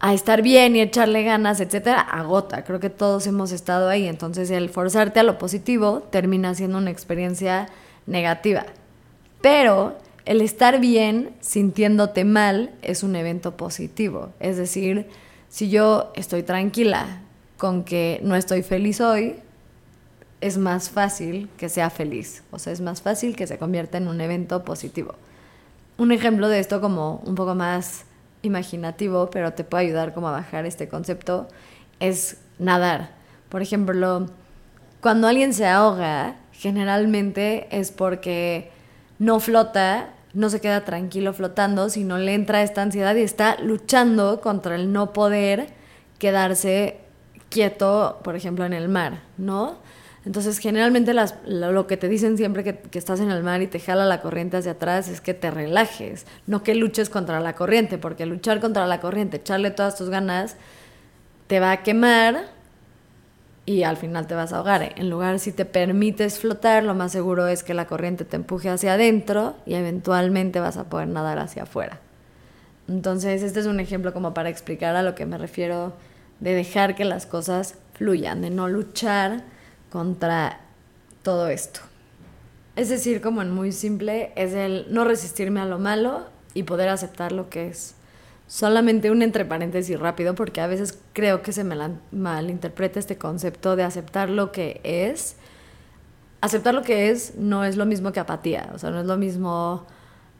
a 0.00 0.14
estar 0.14 0.40
bien 0.40 0.76
y 0.76 0.80
echarle 0.80 1.24
ganas, 1.24 1.60
etcétera, 1.60 2.00
agota. 2.00 2.64
Creo 2.64 2.80
que 2.80 2.88
todos 2.88 3.26
hemos 3.26 3.52
estado 3.52 3.90
ahí, 3.90 4.06
entonces 4.06 4.50
el 4.50 4.70
forzarte 4.70 5.20
a 5.20 5.24
lo 5.24 5.36
positivo 5.36 6.08
termina 6.10 6.54
siendo 6.54 6.78
una 6.78 6.90
experiencia 6.90 7.68
negativa. 8.06 8.64
Pero 9.42 9.98
el 10.24 10.40
estar 10.40 10.80
bien 10.80 11.34
sintiéndote 11.40 12.24
mal 12.24 12.70
es 12.80 13.02
un 13.02 13.14
evento 13.14 13.58
positivo, 13.58 14.30
es 14.40 14.56
decir, 14.56 15.06
si 15.50 15.68
yo 15.68 16.12
estoy 16.16 16.44
tranquila 16.44 17.20
con 17.58 17.84
que 17.84 18.20
no 18.22 18.36
estoy 18.36 18.62
feliz 18.62 19.02
hoy, 19.02 19.36
es 20.40 20.58
más 20.58 20.90
fácil 20.90 21.48
que 21.56 21.68
sea 21.68 21.90
feliz, 21.90 22.42
o 22.50 22.58
sea, 22.58 22.72
es 22.72 22.80
más 22.80 23.02
fácil 23.02 23.36
que 23.36 23.46
se 23.46 23.58
convierta 23.58 23.98
en 23.98 24.08
un 24.08 24.20
evento 24.20 24.64
positivo. 24.64 25.14
Un 25.98 26.12
ejemplo 26.12 26.48
de 26.48 26.60
esto 26.60 26.80
como 26.80 27.22
un 27.26 27.34
poco 27.34 27.54
más 27.54 28.04
imaginativo, 28.42 29.28
pero 29.30 29.52
te 29.52 29.64
puede 29.64 29.84
ayudar 29.84 30.14
como 30.14 30.28
a 30.28 30.32
bajar 30.32 30.64
este 30.64 30.88
concepto, 30.88 31.48
es 31.98 32.38
nadar. 32.58 33.10
Por 33.50 33.60
ejemplo, 33.60 34.26
cuando 35.00 35.28
alguien 35.28 35.52
se 35.52 35.66
ahoga, 35.66 36.36
generalmente 36.52 37.68
es 37.70 37.90
porque 37.90 38.70
no 39.18 39.40
flota 39.40 40.14
no 40.32 40.48
se 40.48 40.60
queda 40.60 40.84
tranquilo 40.84 41.32
flotando, 41.32 41.88
sino 41.88 42.18
le 42.18 42.34
entra 42.34 42.62
esta 42.62 42.82
ansiedad 42.82 43.14
y 43.16 43.22
está 43.22 43.56
luchando 43.60 44.40
contra 44.40 44.76
el 44.76 44.92
no 44.92 45.12
poder 45.12 45.68
quedarse 46.18 46.98
quieto, 47.48 48.20
por 48.22 48.36
ejemplo, 48.36 48.64
en 48.64 48.72
el 48.72 48.88
mar, 48.88 49.22
¿no? 49.38 49.78
Entonces, 50.26 50.58
generalmente 50.58 51.14
las, 51.14 51.34
lo, 51.46 51.86
que 51.86 51.96
te 51.96 52.08
dicen 52.08 52.36
siempre 52.36 52.62
que, 52.62 52.98
estás 52.98 53.20
en 53.20 53.30
el 53.30 53.42
mar 53.42 53.62
y 53.62 53.66
te 53.66 53.80
jala 53.80 54.04
la 54.04 54.20
corriente 54.20 54.58
hacia 54.58 54.72
atrás 54.72 55.08
es 55.08 55.20
que 55.20 55.32
te 55.32 55.50
relajes, 55.50 56.26
no 56.46 56.62
que 56.62 56.74
luches 56.74 57.08
contra 57.08 57.40
la 57.40 57.54
corriente, 57.54 57.96
porque 57.96 58.26
luchar 58.26 58.60
contra 58.60 58.86
la 58.86 59.00
corriente, 59.00 59.38
echarle 59.38 59.70
todas 59.70 59.96
tus 59.96 60.10
ganas, 60.10 60.56
te 61.46 61.58
va 61.58 61.72
a 61.72 61.82
quemar 61.82 62.48
y 63.64 63.84
al 63.84 63.96
final 63.96 64.26
te 64.26 64.34
vas 64.34 64.52
a 64.52 64.58
ahogar. 64.58 64.92
En 64.96 65.08
lugar, 65.08 65.38
si 65.38 65.52
te 65.52 65.64
permites 65.64 66.38
flotar, 66.38 66.84
lo 66.84 66.94
más 66.94 67.12
seguro 67.12 67.46
es 67.46 67.62
que 67.62 67.72
la 67.72 67.86
corriente 67.86 68.26
te 68.26 68.36
empuje 68.36 68.68
hacia 68.68 68.94
adentro 68.94 69.56
y 69.64 69.74
eventualmente 69.74 70.60
vas 70.60 70.76
a 70.76 70.84
poder 70.84 71.08
nadar 71.08 71.38
hacia 71.38 71.62
afuera. 71.62 71.98
Entonces, 72.88 73.42
este 73.42 73.60
es 73.60 73.66
un 73.66 73.80
ejemplo 73.80 74.12
como 74.12 74.34
para 74.34 74.50
explicar 74.50 74.96
a 74.96 75.02
lo 75.02 75.14
que 75.14 75.24
me 75.24 75.38
refiero 75.38 75.94
de 76.40 76.54
dejar 76.54 76.94
que 76.94 77.04
las 77.04 77.24
cosas 77.24 77.76
fluyan, 77.94 78.42
de 78.42 78.50
no 78.50 78.68
luchar 78.68 79.44
contra 79.90 80.60
todo 81.22 81.48
esto. 81.48 81.80
Es 82.76 82.88
decir, 82.88 83.20
como 83.20 83.42
en 83.42 83.50
muy 83.50 83.72
simple, 83.72 84.32
es 84.36 84.54
el 84.54 84.86
no 84.90 85.04
resistirme 85.04 85.60
a 85.60 85.66
lo 85.66 85.78
malo 85.78 86.26
y 86.54 86.62
poder 86.62 86.88
aceptar 86.88 87.32
lo 87.32 87.50
que 87.50 87.68
es. 87.68 87.94
Solamente 88.46 89.10
un 89.10 89.22
entre 89.22 89.44
paréntesis 89.44 89.98
rápido, 89.98 90.34
porque 90.34 90.60
a 90.60 90.66
veces 90.66 90.98
creo 91.12 91.42
que 91.42 91.52
se 91.52 91.62
me 91.62 91.76
malinterpreta 92.10 92.98
este 92.98 93.18
concepto 93.18 93.76
de 93.76 93.82
aceptar 93.82 94.30
lo 94.30 94.50
que 94.50 94.80
es. 94.82 95.36
Aceptar 96.40 96.74
lo 96.74 96.82
que 96.82 97.10
es 97.10 97.34
no 97.36 97.64
es 97.64 97.76
lo 97.76 97.86
mismo 97.86 98.12
que 98.12 98.20
apatía, 98.20 98.70
o 98.74 98.78
sea, 98.78 98.90
no 98.90 99.00
es 99.00 99.06
lo 99.06 99.16
mismo 99.16 99.86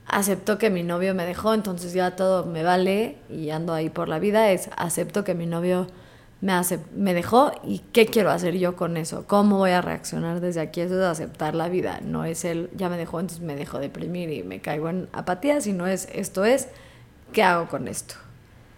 acepto 0.06 0.58
que 0.58 0.70
mi 0.70 0.82
novio 0.82 1.14
me 1.14 1.24
dejó, 1.24 1.54
entonces 1.54 1.92
ya 1.92 2.16
todo 2.16 2.44
me 2.44 2.62
vale 2.62 3.16
y 3.28 3.50
ando 3.50 3.72
ahí 3.72 3.90
por 3.90 4.08
la 4.08 4.18
vida, 4.18 4.50
es 4.50 4.70
acepto 4.76 5.24
que 5.24 5.34
mi 5.34 5.46
novio 5.46 5.86
me, 6.40 6.52
hace, 6.52 6.78
me 6.94 7.12
dejó 7.12 7.52
y 7.64 7.80
qué 7.92 8.06
quiero 8.06 8.30
hacer 8.30 8.56
yo 8.56 8.76
con 8.76 8.96
eso, 8.96 9.24
cómo 9.26 9.58
voy 9.58 9.72
a 9.72 9.82
reaccionar 9.82 10.40
desde 10.40 10.60
aquí, 10.60 10.80
eso 10.80 10.98
es 10.98 11.06
aceptar 11.06 11.54
la 11.54 11.68
vida, 11.68 12.00
no 12.02 12.24
es 12.24 12.44
el 12.44 12.70
ya 12.74 12.88
me 12.88 12.96
dejó, 12.96 13.20
entonces 13.20 13.44
me 13.44 13.56
dejo 13.56 13.78
deprimir 13.78 14.30
y 14.30 14.42
me 14.42 14.60
caigo 14.60 14.88
en 14.88 15.08
apatía, 15.12 15.60
sino 15.60 15.86
es 15.86 16.08
esto 16.12 16.44
es, 16.44 16.68
¿qué 17.32 17.42
hago 17.42 17.68
con 17.68 17.88
esto? 17.88 18.14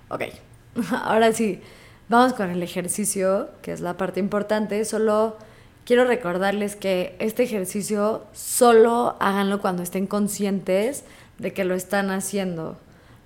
Ok, 0.09 0.25
ahora 1.05 1.33
sí, 1.33 1.61
vamos 2.09 2.33
con 2.33 2.51
el 2.51 2.63
ejercicio, 2.63 3.51
que 3.63 3.73
es 3.73 3.81
la 3.81 3.97
parte 3.97 4.19
importante, 4.19 4.85
solo 4.85 5.37
quiero 5.85 6.05
recordarles 6.05 6.75
que 6.75 7.15
este 7.19 7.45
ejercicio 7.45 8.25
solo 8.33 9.17
háganlo 9.21 9.61
cuando 9.61 9.83
estén 9.83 10.07
conscientes 10.07 11.05
de 11.39 11.53
que 11.53 11.65
lo 11.65 11.75
están 11.75 12.11
haciendo. 12.11 12.77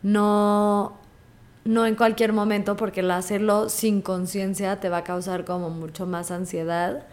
No, 0.02 0.98
no 1.66 1.86
en 1.86 1.94
cualquier 1.94 2.32
momento, 2.32 2.76
porque 2.76 3.00
el 3.00 3.10
hacerlo 3.10 3.68
sin 3.68 4.00
conciencia 4.00 4.76
te 4.80 4.88
va 4.88 4.98
a 4.98 5.04
causar 5.04 5.44
como 5.44 5.70
mucho 5.70 6.06
más 6.06 6.30
ansiedad. 6.30 7.04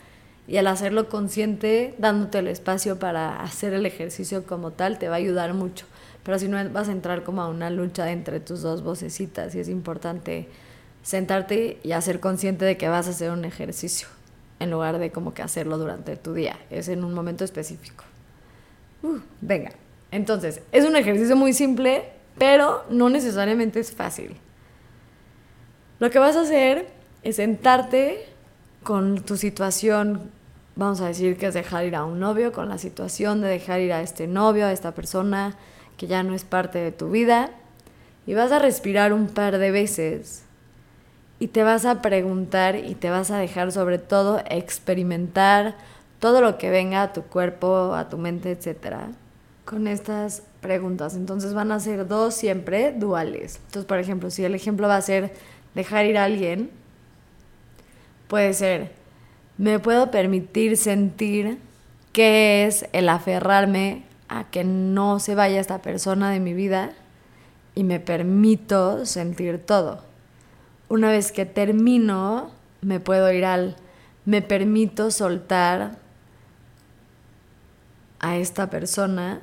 Y 0.48 0.58
al 0.58 0.68
hacerlo 0.68 1.10
consciente, 1.10 1.96
dándote 1.98 2.40
el 2.40 2.48
espacio 2.48 3.00
para 3.00 3.42
hacer 3.42 3.74
el 3.74 3.86
ejercicio 3.86 4.46
como 4.46 4.72
tal, 4.72 5.00
te 5.00 5.08
va 5.08 5.16
a 5.16 5.18
ayudar 5.18 5.54
mucho. 5.54 5.86
Pero 6.24 6.40
si 6.40 6.48
no, 6.48 6.58
vas 6.70 6.90
a 6.90 6.92
entrar 6.92 7.24
como 7.24 7.42
a 7.42 7.50
una 7.50 7.70
lucha 7.70 8.12
entre 8.12 8.40
tus 8.40 8.62
dos 8.62 8.84
vocecitas 8.84 9.56
y 9.56 9.60
es 9.60 9.70
importante 9.70 10.48
sentarte 11.02 11.80
y 11.84 11.92
hacer 11.92 12.20
consciente 12.20 12.66
de 12.66 12.78
que 12.78 12.88
vas 12.88 13.08
a 13.08 13.12
hacer 13.12 13.32
un 13.32 13.46
ejercicio 13.46 14.08
en 14.60 14.72
lugar 14.72 15.00
de 15.00 15.12
como 15.12 15.34
que 15.34 15.42
hacerlo 15.42 15.78
durante 15.78 16.16
tu 16.16 16.34
día. 16.34 16.58
Es 16.70 16.88
en 16.88 17.04
un 17.04 17.14
momento 17.14 17.44
específico. 17.44 18.04
Uh, 19.02 19.20
venga. 19.42 19.72
Entonces, 20.12 20.62
es 20.72 20.86
un 20.86 20.96
ejercicio 20.96 21.36
muy 21.36 21.54
simple, 21.54 22.06
pero 22.38 22.86
no 22.90 23.10
necesariamente 23.10 23.80
es 23.80 23.92
fácil. 23.92 24.38
Lo 26.04 26.10
que 26.10 26.20
vas 26.20 26.36
a 26.36 26.42
hacer 26.42 26.90
es 27.24 27.38
sentarte 27.38 28.26
con 28.84 29.22
tu 29.22 29.38
situación, 29.38 30.32
vamos 30.76 31.00
a 31.00 31.08
decir 31.08 31.38
que 31.38 31.48
es 31.48 31.54
dejar 31.54 31.86
ir 31.86 31.96
a 31.96 32.04
un 32.04 32.20
novio, 32.20 32.52
con 32.52 32.68
la 32.68 32.78
situación 32.78 33.40
de 33.40 33.48
dejar 33.48 33.80
ir 33.80 33.94
a 33.94 34.02
este 34.02 34.28
novio, 34.28 34.66
a 34.66 34.74
esta 34.74 34.92
persona 34.92 35.56
que 35.96 36.08
ya 36.08 36.22
no 36.22 36.36
es 36.36 36.44
parte 36.44 36.80
de 36.80 36.92
tu 36.92 37.10
vida, 37.10 37.52
y 38.28 38.34
vas 38.34 38.52
a 38.52 38.60
respirar 38.60 39.14
un 39.14 39.28
par 39.28 39.60
de 39.60 39.72
veces 39.72 40.44
y 41.40 41.48
te 41.48 41.64
vas 41.64 41.86
a 41.86 42.02
preguntar 42.02 42.76
y 42.76 42.96
te 42.96 43.10
vas 43.10 43.32
a 43.32 43.38
dejar 43.38 43.72
sobre 43.72 43.98
todo 43.98 44.44
experimentar 44.50 45.78
todo 46.20 46.42
lo 46.42 46.58
que 46.58 46.70
venga 46.70 47.02
a 47.02 47.14
tu 47.14 47.22
cuerpo, 47.22 47.94
a 47.96 48.10
tu 48.10 48.18
mente, 48.18 48.52
etcétera 48.52 49.08
con 49.66 49.88
estas 49.88 50.44
preguntas. 50.62 51.16
Entonces 51.16 51.54
van 51.54 51.72
a 51.72 51.80
ser 51.80 52.08
dos 52.08 52.34
siempre 52.34 52.92
duales. 52.92 53.60
Entonces, 53.68 53.86
por 53.86 54.00
ejemplo, 54.00 54.30
si 54.30 54.44
el 54.44 54.56
ejemplo 54.56 54.88
va 54.88 54.98
a 54.98 55.02
ser 55.02 55.32
dejar 55.76 56.06
ir 56.06 56.18
a 56.18 56.26
alguien, 56.26 56.70
puede 58.28 58.54
ser, 58.54 58.92
me 59.58 59.80
puedo 59.80 60.12
permitir 60.12 60.78
sentir 60.78 61.60
qué 62.12 62.66
es 62.66 62.88
el 62.94 63.10
aferrarme 63.10 64.04
a 64.30 64.46
que 64.46 64.64
no 64.64 65.20
se 65.20 65.36
vaya 65.36 65.60
esta 65.60 65.82
persona 65.82 66.32
de 66.32 66.40
mi 66.40 66.54
vida 66.54 66.92
y 67.76 67.84
me 67.84 68.00
permito 68.00 69.06
sentir 69.06 69.64
todo. 69.64 70.02
Una 70.90 71.10
vez 71.10 71.32
que 71.32 71.46
termino, 71.46 72.52
me 72.82 73.00
puedo 73.00 73.32
ir 73.32 73.46
al, 73.46 73.76
me 74.26 74.42
permito 74.42 75.12
soltar 75.12 75.98
a 78.20 78.38
esta 78.38 78.70
persona 78.70 79.42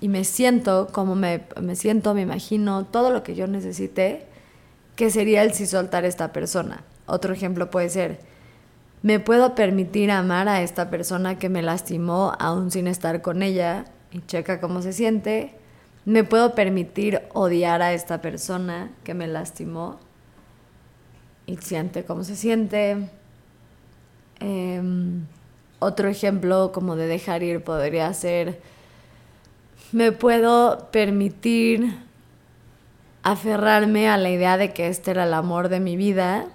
y 0.00 0.08
me 0.08 0.24
siento 0.24 0.88
como 0.92 1.14
me, 1.14 1.44
me, 1.60 1.74
siento, 1.76 2.14
me 2.14 2.22
imagino 2.22 2.84
todo 2.84 3.10
lo 3.10 3.22
que 3.22 3.34
yo 3.34 3.46
necesite, 3.46 4.26
que 4.96 5.10
sería 5.10 5.42
el 5.42 5.52
si 5.52 5.66
soltar 5.66 6.04
a 6.04 6.08
esta 6.08 6.32
persona. 6.32 6.82
Otro 7.06 7.32
ejemplo 7.32 7.70
puede 7.70 7.88
ser, 7.88 8.18
me 9.02 9.20
puedo 9.20 9.54
permitir 9.54 10.10
amar 10.10 10.48
a 10.48 10.62
esta 10.62 10.90
persona 10.90 11.38
que 11.38 11.48
me 11.48 11.62
lastimó 11.62 12.32
aún 12.38 12.70
sin 12.70 12.88
estar 12.88 13.22
con 13.22 13.42
ella 13.42 13.84
y 14.10 14.20
checa 14.22 14.60
cómo 14.60 14.82
se 14.82 14.92
siente. 14.92 15.52
Me 16.04 16.24
puedo 16.24 16.54
permitir 16.54 17.22
odiar 17.32 17.82
a 17.82 17.92
esta 17.92 18.20
persona 18.20 18.90
que 19.04 19.14
me 19.14 19.28
lastimó 19.28 20.00
y 21.46 21.56
siente 21.58 22.04
cómo 22.04 22.24
se 22.24 22.34
siente. 22.34 23.08
Em, 24.40 25.26
otro 25.78 26.08
ejemplo 26.08 26.72
como 26.72 26.96
de 26.96 27.06
dejar 27.06 27.42
ir 27.42 27.62
podría 27.62 28.12
ser 28.12 28.60
me 29.92 30.12
puedo 30.12 30.88
permitir 30.90 31.94
aferrarme 33.26 34.08
a 34.08 34.16
la 34.18 34.30
idea 34.30 34.56
de 34.56 34.72
que 34.72 34.86
este 34.86 35.10
era 35.10 35.24
el 35.24 35.34
amor 35.34 35.68
de 35.68 35.80
mi 35.80 35.96
vida 35.96 36.46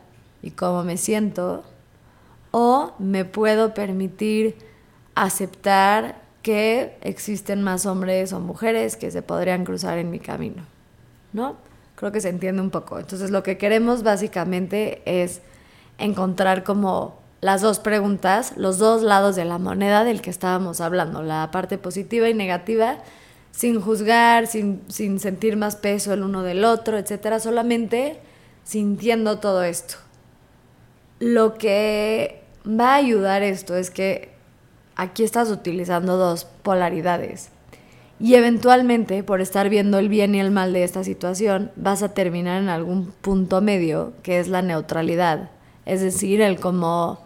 y 0.42 0.51
cómo 0.51 0.86
me 0.86 0.96
siento, 0.96 1.66
o 2.51 2.94
me 2.98 3.25
puedo 3.25 3.74
permitir 3.74 4.56
aceptar 5.13 6.22
que 6.42 6.98
existen 7.01 7.62
más 7.62 7.86
hombres 7.86 8.32
o 8.32 8.40
mujeres 8.40 8.96
que 8.96 9.12
se 9.12 9.22
podrían 9.22 9.66
cruzar 9.66 9.98
en 9.98 10.12
mi 10.12 10.20
camino, 10.20 10.63
¿no? 11.34 11.58
Creo 11.96 12.13
que 12.13 12.22
se 12.22 12.30
entiende 12.30 12.62
un 12.62 12.70
poco. 12.70 13.00
Entonces 13.00 13.32
lo 13.32 13.44
que 13.44 13.58
queremos 13.58 14.01
básicamente 14.01 15.01
es 15.04 15.42
encontrar 15.98 16.63
como 16.63 17.20
las 17.42 17.60
dos 17.60 17.80
preguntas, 17.80 18.54
los 18.56 18.78
dos 18.78 19.01
lados 19.01 19.36
de 19.36 19.44
la 19.44 19.58
moneda 19.58 20.06
del 20.06 20.22
que 20.22 20.30
estábamos 20.30 20.80
hablando, 20.80 21.22
la 21.22 21.51
parte 21.51 21.78
positiva 21.78 22.30
y 22.30 22.34
negativa, 22.34 23.00
sin 23.51 23.81
juzgar, 23.81 24.48
sin, 24.48 24.81
sentir 24.89 25.58
más 25.58 25.75
peso 25.75 26.13
el 26.13 26.24
uno 26.24 26.43
del 26.43 26.63
otro, 26.63 26.98
etcétera, 26.98 27.39
solamente 27.39 28.20
sintiendo 28.63 29.39
todo 29.39 29.63
esto. 29.63 29.96
Lo 31.20 31.55
que 31.55 32.41
va 32.67 32.93
a 32.93 32.96
ayudar 32.96 33.43
esto 33.43 33.75
es 33.75 33.91
que 33.91 34.31
aquí 34.96 35.24
estás 35.24 35.50
utilizando 35.50 36.17
dos 36.17 36.46
polaridades. 36.46 37.50
Y 38.20 38.36
eventualmente, 38.36 39.24
por 39.24 39.41
estar 39.41 39.70
viendo 39.70 39.98
el 39.98 40.08
bien 40.08 40.36
y 40.36 40.39
el 40.39 40.51
mal 40.51 40.74
de 40.74 40.84
esta 40.84 41.03
situación, 41.03 41.72
vas 41.75 42.03
a 42.03 42.13
terminar 42.13 42.62
en 42.62 42.70
algún 42.70 43.12
punto 43.22 43.62
medio, 43.62 44.13
que 44.22 44.39
es 44.39 44.48
la 44.48 44.62
neutralidad. 44.62 45.50
Es 45.86 46.01
decir, 46.01 46.39
el 46.41 46.60
como 46.60 47.20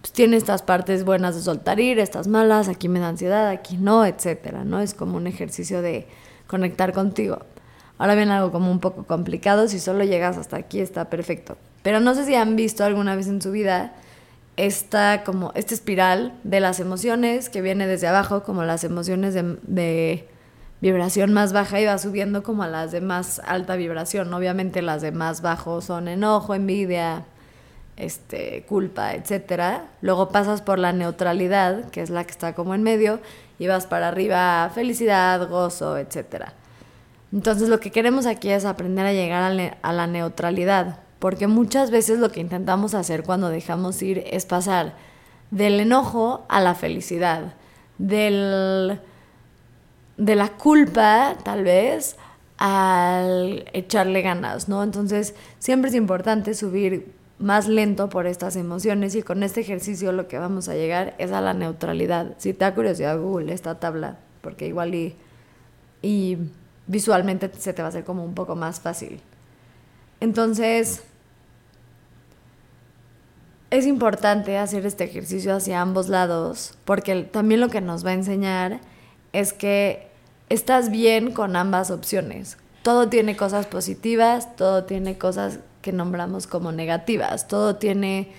pues 0.00 0.12
tiene 0.12 0.36
estas 0.36 0.62
partes 0.62 1.04
buenas 1.04 1.34
de 1.34 1.42
soltar 1.42 1.78
ir, 1.78 1.98
estas 1.98 2.26
malas, 2.26 2.68
aquí 2.68 2.88
me 2.88 3.00
da 3.00 3.08
ansiedad, 3.08 3.48
aquí 3.48 3.76
no, 3.76 4.06
etcétera, 4.06 4.64
¿no? 4.64 4.80
Es 4.80 4.94
como 4.94 5.16
un 5.16 5.26
ejercicio 5.26 5.82
de 5.82 6.06
conectar 6.46 6.92
contigo. 6.92 7.40
Ahora 7.98 8.14
viene 8.14 8.32
algo 8.32 8.50
como 8.50 8.70
un 8.70 8.80
poco 8.80 9.04
complicado, 9.04 9.68
si 9.68 9.78
solo 9.78 10.04
llegas 10.04 10.38
hasta 10.38 10.56
aquí 10.56 10.80
está 10.80 11.10
perfecto. 11.10 11.58
Pero 11.82 12.00
no 12.00 12.14
sé 12.14 12.24
si 12.24 12.34
han 12.34 12.56
visto 12.56 12.82
alguna 12.84 13.14
vez 13.14 13.26
en 13.28 13.42
su 13.42 13.50
vida 13.50 13.92
esta 14.56 15.22
como 15.24 15.52
esta 15.54 15.74
espiral 15.74 16.32
de 16.44 16.60
las 16.60 16.80
emociones 16.80 17.50
que 17.50 17.60
viene 17.60 17.86
desde 17.86 18.06
abajo, 18.06 18.42
como 18.42 18.62
las 18.64 18.84
emociones 18.84 19.34
de, 19.34 19.58
de 19.62 20.28
vibración 20.80 21.32
más 21.34 21.52
baja 21.52 21.80
y 21.80 21.84
va 21.84 21.98
subiendo 21.98 22.42
como 22.42 22.62
a 22.62 22.68
las 22.68 22.90
de 22.90 23.02
más 23.02 23.40
alta 23.44 23.76
vibración. 23.76 24.32
Obviamente 24.32 24.80
las 24.80 25.02
de 25.02 25.12
más 25.12 25.42
bajo 25.42 25.82
son 25.82 26.08
enojo, 26.08 26.54
envidia, 26.54 27.26
este, 28.00 28.64
culpa, 28.68 29.14
etc. 29.14 29.82
Luego 30.00 30.30
pasas 30.30 30.62
por 30.62 30.78
la 30.78 30.92
neutralidad, 30.92 31.90
que 31.90 32.02
es 32.02 32.10
la 32.10 32.24
que 32.24 32.30
está 32.30 32.54
como 32.54 32.74
en 32.74 32.82
medio, 32.82 33.20
y 33.58 33.66
vas 33.66 33.86
para 33.86 34.08
arriba 34.08 34.70
felicidad, 34.74 35.48
gozo, 35.48 35.98
etc. 35.98 36.46
Entonces 37.32 37.68
lo 37.68 37.78
que 37.78 37.90
queremos 37.90 38.26
aquí 38.26 38.50
es 38.50 38.64
aprender 38.64 39.06
a 39.06 39.12
llegar 39.12 39.76
a 39.82 39.92
la 39.92 40.06
neutralidad, 40.06 41.00
porque 41.18 41.46
muchas 41.46 41.90
veces 41.90 42.18
lo 42.18 42.30
que 42.32 42.40
intentamos 42.40 42.94
hacer 42.94 43.22
cuando 43.22 43.50
dejamos 43.50 44.00
ir 44.02 44.24
es 44.30 44.46
pasar 44.46 44.94
del 45.50 45.78
enojo 45.80 46.44
a 46.48 46.60
la 46.60 46.74
felicidad, 46.74 47.54
del, 47.98 49.00
de 50.16 50.34
la 50.34 50.48
culpa 50.48 51.36
tal 51.44 51.64
vez 51.64 52.16
al 52.56 53.64
echarle 53.72 54.22
ganas, 54.22 54.68
¿no? 54.68 54.82
Entonces 54.82 55.34
siempre 55.58 55.90
es 55.90 55.94
importante 55.94 56.54
subir 56.54 57.19
más 57.40 57.66
lento 57.66 58.10
por 58.10 58.26
estas 58.26 58.54
emociones 58.54 59.14
y 59.14 59.22
con 59.22 59.42
este 59.42 59.62
ejercicio 59.62 60.12
lo 60.12 60.28
que 60.28 60.38
vamos 60.38 60.68
a 60.68 60.74
llegar 60.74 61.14
es 61.18 61.32
a 61.32 61.40
la 61.40 61.54
neutralidad. 61.54 62.34
Si 62.38 62.52
te 62.52 62.66
da 62.66 62.74
curiosidad 62.74 63.18
Google 63.18 63.52
esta 63.52 63.80
tabla, 63.80 64.18
porque 64.42 64.68
igual 64.68 64.94
y, 64.94 65.16
y 66.02 66.36
visualmente 66.86 67.50
se 67.58 67.72
te 67.72 67.80
va 67.80 67.86
a 67.86 67.88
hacer 67.88 68.04
como 68.04 68.24
un 68.24 68.34
poco 68.34 68.56
más 68.56 68.80
fácil. 68.80 69.20
Entonces, 70.20 71.02
es 73.70 73.86
importante 73.86 74.58
hacer 74.58 74.84
este 74.84 75.04
ejercicio 75.04 75.54
hacia 75.54 75.80
ambos 75.80 76.10
lados, 76.10 76.74
porque 76.84 77.22
también 77.22 77.60
lo 77.62 77.70
que 77.70 77.80
nos 77.80 78.04
va 78.04 78.10
a 78.10 78.14
enseñar 78.14 78.80
es 79.32 79.54
que 79.54 80.08
estás 80.50 80.90
bien 80.90 81.32
con 81.32 81.56
ambas 81.56 81.90
opciones. 81.90 82.58
Todo 82.82 83.08
tiene 83.08 83.34
cosas 83.34 83.66
positivas, 83.66 84.56
todo 84.56 84.84
tiene 84.84 85.16
cosas 85.16 85.60
que 85.82 85.92
nombramos 85.92 86.46
como 86.46 86.72
negativas, 86.72 87.48
todo 87.48 87.76
tiene... 87.76 88.32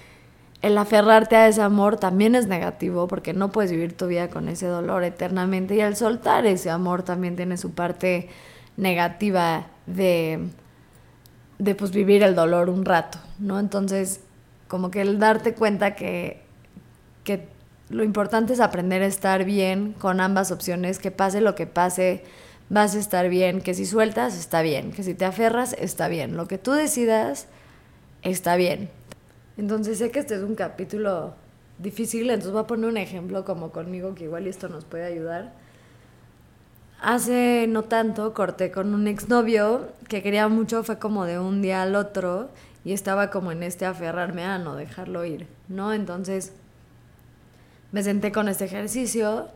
El 0.61 0.77
aferrarte 0.77 1.35
a 1.35 1.47
ese 1.47 1.63
amor 1.63 1.97
también 1.97 2.35
es 2.35 2.45
negativo 2.45 3.07
porque 3.07 3.33
no 3.33 3.51
puedes 3.51 3.71
vivir 3.71 3.97
tu 3.97 4.05
vida 4.05 4.29
con 4.29 4.47
ese 4.47 4.67
dolor 4.67 5.03
eternamente 5.03 5.73
y 5.73 5.81
el 5.81 5.95
soltar 5.95 6.45
ese 6.45 6.69
amor 6.69 7.01
también 7.01 7.35
tiene 7.35 7.57
su 7.57 7.71
parte 7.71 8.29
negativa 8.77 9.65
de, 9.87 10.49
de 11.57 11.73
pues 11.73 11.89
vivir 11.91 12.21
el 12.21 12.35
dolor 12.35 12.69
un 12.69 12.85
rato, 12.85 13.17
¿no? 13.39 13.59
Entonces, 13.59 14.21
como 14.67 14.91
que 14.91 15.01
el 15.01 15.17
darte 15.19 15.53
cuenta 15.53 15.95
que, 15.95 16.41
que 17.23 17.47
lo 17.89 18.03
importante 18.03 18.53
es 18.53 18.59
aprender 18.59 19.01
a 19.01 19.05
estar 19.05 19.43
bien 19.43 19.93
con 19.93 20.21
ambas 20.21 20.51
opciones, 20.51 20.97
que 20.97 21.11
pase 21.11 21.41
lo 21.41 21.55
que 21.55 21.67
pase, 21.67 22.23
vas 22.71 22.95
a 22.95 22.99
estar 22.99 23.27
bien, 23.27 23.59
que 23.59 23.73
si 23.73 23.85
sueltas, 23.85 24.37
está 24.37 24.61
bien, 24.61 24.93
que 24.93 25.03
si 25.03 25.13
te 25.13 25.25
aferras, 25.25 25.75
está 25.77 26.07
bien, 26.07 26.37
lo 26.37 26.47
que 26.47 26.57
tú 26.57 26.71
decidas, 26.71 27.47
está 28.21 28.55
bien. 28.55 28.89
Entonces 29.57 29.97
sé 29.97 30.09
que 30.09 30.19
este 30.19 30.35
es 30.35 30.41
un 30.41 30.55
capítulo 30.55 31.33
difícil, 31.79 32.29
entonces 32.29 32.53
voy 32.53 32.61
a 32.61 32.67
poner 32.67 32.89
un 32.89 32.95
ejemplo 32.95 33.43
como 33.43 33.71
conmigo 33.71 34.15
que 34.15 34.23
igual 34.23 34.47
esto 34.47 34.69
nos 34.69 34.85
puede 34.85 35.03
ayudar. 35.03 35.51
Hace 37.01 37.65
no 37.67 37.83
tanto 37.83 38.33
corté 38.33 38.71
con 38.71 38.93
un 38.93 39.05
exnovio 39.09 39.89
que 40.07 40.23
quería 40.23 40.47
mucho, 40.47 40.81
fue 40.85 40.97
como 40.97 41.25
de 41.25 41.39
un 41.39 41.61
día 41.61 41.81
al 41.81 41.93
otro 41.95 42.47
y 42.85 42.93
estaba 42.93 43.31
como 43.31 43.51
en 43.51 43.63
este 43.63 43.85
aferrarme 43.85 44.45
a 44.45 44.59
no 44.59 44.77
dejarlo 44.77 45.25
ir, 45.25 45.45
¿no? 45.67 45.91
Entonces 45.91 46.53
me 47.91 48.01
senté 48.01 48.31
con 48.31 48.47
este 48.47 48.63
ejercicio 48.63 49.49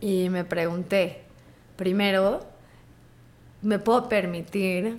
y 0.00 0.28
me 0.28 0.44
pregunté, 0.44 1.22
primero, 1.74 2.48
¿me 3.62 3.78
puedo 3.78 4.08
permitir 4.08 4.98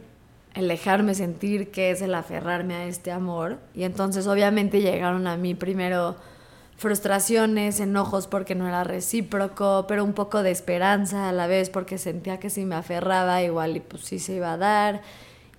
el 0.53 0.68
dejarme 0.68 1.15
sentir 1.15 1.72
qué 1.72 1.91
es 1.91 2.01
el 2.01 2.13
aferrarme 2.13 2.75
a 2.75 2.86
este 2.86 3.12
amor? 3.12 3.58
Y 3.74 3.84
entonces 3.84 4.27
obviamente 4.27 4.82
llegaron 4.82 5.27
a 5.27 5.38
mí 5.38 5.56
primero 5.56 6.15
frustraciones, 6.77 7.80
enojos 7.80 8.27
porque 8.27 8.56
no 8.56 8.68
era 8.68 8.84
recíproco, 8.84 9.86
pero 9.88 10.03
un 10.03 10.13
poco 10.13 10.41
de 10.41 10.51
esperanza 10.51 11.30
a 11.30 11.32
la 11.32 11.46
vez 11.48 11.70
porque 11.70 11.98
sentía 11.98 12.39
que 12.39 12.50
si 12.50 12.65
me 12.65 12.75
aferraba 12.75 13.44
igual 13.44 13.77
y 13.77 13.82
pues 13.82 14.03
sí 14.03 14.18
se 14.18 14.34
iba 14.34 14.53
a 14.53 14.58
dar 14.58 15.01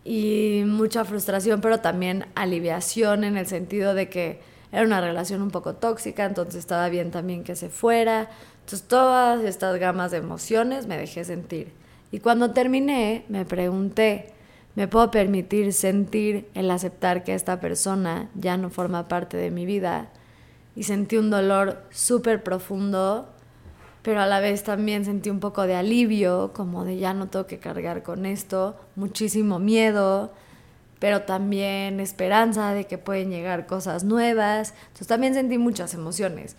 y 0.05 0.65
mucha 0.67 1.05
frustración, 1.05 1.61
pero 1.61 1.79
también 1.79 2.27
aliviación 2.35 3.25
en 3.25 3.37
el 3.37 3.47
sentido 3.47 3.95
de 3.95 4.09
que 4.09 4.41
era 4.73 4.83
una 4.83 5.01
relación 5.01 5.43
un 5.43 5.51
poco 5.51 5.75
tóxica, 5.75 6.25
entonces 6.25 6.57
estaba 6.57 6.89
bien 6.89 7.11
también 7.11 7.45
que 7.45 7.55
se 7.55 7.69
fuera. 7.69 8.31
Entonces 8.61 8.89
todas 8.89 9.45
estas 9.45 9.79
gamas 9.79 10.11
de 10.11 10.19
emociones 10.19 10.87
me 10.87 10.97
dejé 10.97 11.25
sentir. 11.25 11.73
Y 12.13 12.21
cuando 12.21 12.51
terminé, 12.51 13.25
me 13.29 13.47
pregunté, 13.47 14.35
¿me 14.77 14.87
puedo 14.87 15.11
permitir 15.11 15.73
sentir 15.73 16.47
el 16.55 16.71
aceptar 16.71 17.25
que 17.25 17.35
esta 17.35 17.59
persona 17.59 18.29
ya 18.35 18.59
no 18.59 18.69
forma 18.69 19.09
parte 19.09 19.39
de 19.39 19.51
mi 19.51 19.65
vida? 19.65 20.11
Y 20.77 20.83
sentí 20.83 21.17
un 21.17 21.31
dolor 21.31 21.83
súper 21.91 22.43
profundo, 22.43 23.31
pero 24.03 24.21
a 24.21 24.27
la 24.27 24.41
vez 24.41 24.63
también 24.63 25.07
sentí 25.07 25.31
un 25.31 25.41
poco 25.41 25.67
de 25.67 25.75
alivio, 25.75 26.53
como 26.53 26.85
de 26.85 26.99
ya 26.99 27.15
no 27.15 27.29
tengo 27.29 27.47
que 27.47 27.59
cargar 27.59 28.03
con 28.03 28.27
esto, 28.27 28.77
muchísimo 28.95 29.59
miedo, 29.59 30.33
pero 30.99 31.23
también 31.23 31.99
esperanza 31.99 32.75
de 32.75 32.87
que 32.87 32.99
pueden 32.99 33.31
llegar 33.31 33.67
cosas 33.67 34.05
nuevas. 34.05 34.75
Entonces 34.83 35.07
también 35.07 35.33
sentí 35.33 35.57
muchas 35.57 35.95
emociones. 35.95 36.57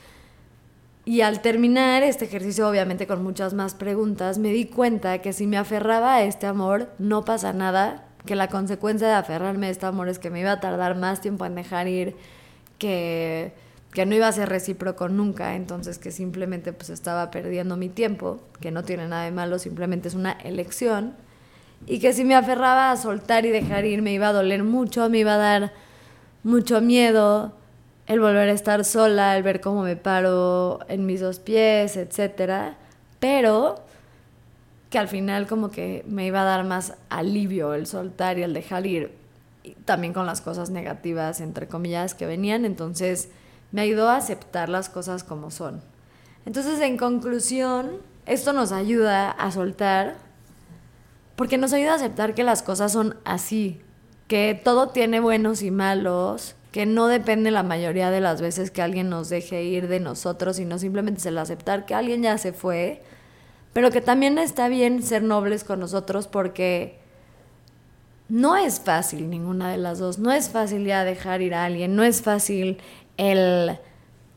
Y 1.06 1.22
al 1.22 1.42
terminar 1.42 2.02
este 2.04 2.26
ejercicio, 2.26 2.68
obviamente 2.68 3.08
con 3.08 3.24
muchas 3.24 3.54
más 3.54 3.74
preguntas, 3.76 4.38
me 4.38 4.54
di 4.54 4.66
cuenta 4.66 5.20
que 5.20 5.34
si 5.34 5.48
me 5.48 5.58
aferraba 5.58 6.16
a 6.16 6.24
este 6.24 6.48
amor, 6.48 6.90
no 6.98 7.26
pasa 7.26 7.52
nada, 7.52 8.06
que 8.26 8.36
la 8.36 8.48
consecuencia 8.48 9.08
de 9.08 9.14
aferrarme 9.14 9.68
a 9.68 9.70
este 9.70 9.86
amor 9.86 10.08
es 10.08 10.18
que 10.18 10.30
me 10.30 10.40
iba 10.40 10.54
a 10.54 10.60
tardar 10.62 10.96
más 10.96 11.20
tiempo 11.20 11.46
en 11.46 11.56
dejar 11.56 11.90
ir, 11.90 12.16
que, 12.78 13.54
que 13.92 14.06
no 14.06 14.16
iba 14.16 14.30
a 14.30 14.32
ser 14.32 14.48
recíproco 14.48 15.10
nunca, 15.10 15.56
entonces 15.56 15.98
que 15.98 16.12
simplemente 16.12 16.72
pues 16.72 16.90
estaba 16.90 17.32
perdiendo 17.32 17.76
mi 17.76 17.90
tiempo, 17.90 18.40
que 18.62 18.72
no 18.72 18.84
tiene 18.84 19.10
nada 19.10 19.26
de 19.26 19.32
malo, 19.32 19.60
simplemente 19.60 20.08
es 20.08 20.16
una 20.16 20.32
elección 20.32 21.16
y 21.86 22.00
que 22.00 22.14
si 22.14 22.24
me 22.24 22.36
aferraba 22.36 22.92
a 22.92 22.98
soltar 22.98 23.46
y 23.46 23.50
dejar 23.50 23.86
ir 23.86 24.02
me 24.02 24.14
iba 24.14 24.30
a 24.30 24.34
doler 24.34 24.64
mucho, 24.64 25.10
me 25.10 25.20
iba 25.20 25.34
a 25.34 25.38
dar 25.38 25.74
mucho 26.44 26.80
miedo 26.80 27.54
el 28.08 28.20
volver 28.20 28.50
a 28.50 28.52
estar 28.52 28.84
sola, 28.86 29.38
el 29.38 29.44
ver 29.44 29.62
cómo 29.62 29.84
me 29.84 29.96
paro 29.96 30.80
en 30.88 31.06
mis 31.06 31.22
dos 31.22 31.40
pies, 31.40 31.98
etcétera, 31.98 32.78
pero 33.20 33.84
que 34.90 35.00
al 35.00 35.08
final 35.08 35.48
como 35.48 35.72
que 35.72 36.04
me 36.08 36.26
iba 36.26 36.42
a 36.42 36.46
dar 36.46 36.66
más 36.66 36.94
alivio 37.10 37.74
el 37.74 37.88
soltar 37.88 38.38
y 38.38 38.44
el 38.44 38.54
dejar 38.54 38.86
ir, 38.86 39.12
también 39.86 40.14
con 40.14 40.26
las 40.26 40.42
cosas 40.42 40.70
negativas, 40.70 41.42
entre 41.42 41.68
comillas, 41.68 42.14
que 42.14 42.26
venían, 42.26 42.66
entonces 42.66 43.30
me 43.72 43.82
ayudó 43.82 44.10
a 44.10 44.18
aceptar 44.18 44.70
las 44.70 44.90
cosas 44.90 45.24
como 45.24 45.50
son. 45.50 45.82
Entonces, 46.46 46.80
en 46.82 46.98
conclusión, 46.98 47.94
esto 48.26 48.54
nos 48.54 48.72
ayuda 48.72 49.32
a 49.32 49.52
soltar 49.52 50.16
porque 51.36 51.58
nos 51.58 51.74
ayuda 51.74 51.94
a 51.94 51.96
aceptar 51.96 52.36
que 52.36 52.44
las 52.44 52.62
cosas 52.62 52.92
son 52.92 53.16
así, 53.26 53.82
que 54.28 54.60
todo 54.64 54.90
tiene 54.90 55.20
buenos 55.20 55.64
y 55.64 55.72
malos, 55.72 56.56
que 56.74 56.86
no 56.86 57.08
depende 57.08 57.52
la 57.52 57.64
mayoría 57.64 58.12
de 58.12 58.20
las 58.20 58.42
veces 58.42 58.72
que 58.72 58.82
alguien 58.82 59.10
nos 59.10 59.30
deje 59.30 59.64
ir 59.64 59.88
de 59.88 60.02
nosotros, 60.02 60.58
sino 60.58 60.80
simplemente 60.80 61.20
es 61.20 61.26
el 61.28 61.38
aceptar 61.38 61.86
que 61.86 61.94
alguien 61.94 62.24
ya 62.24 62.38
se 62.38 62.52
fue, 62.52 63.02
pero 63.72 63.92
que 63.92 64.02
también 64.02 64.38
está 64.40 64.68
bien 64.68 65.04
ser 65.04 65.24
nobles 65.24 65.64
con 65.64 65.80
nosotros 65.80 66.28
porque 66.28 66.98
no 68.28 68.58
es 68.58 68.80
fácil 68.80 69.30
ninguna 69.30 69.72
de 69.72 69.78
las 69.78 70.00
dos, 70.00 70.18
no 70.18 70.32
es 70.32 70.50
fácil 70.50 70.84
ya 70.86 71.06
dejar 71.06 71.42
ir 71.42 71.54
a 71.54 71.64
alguien, 71.64 71.96
no 71.96 72.04
es 72.04 72.22
fácil 72.22 72.80
el 73.18 73.78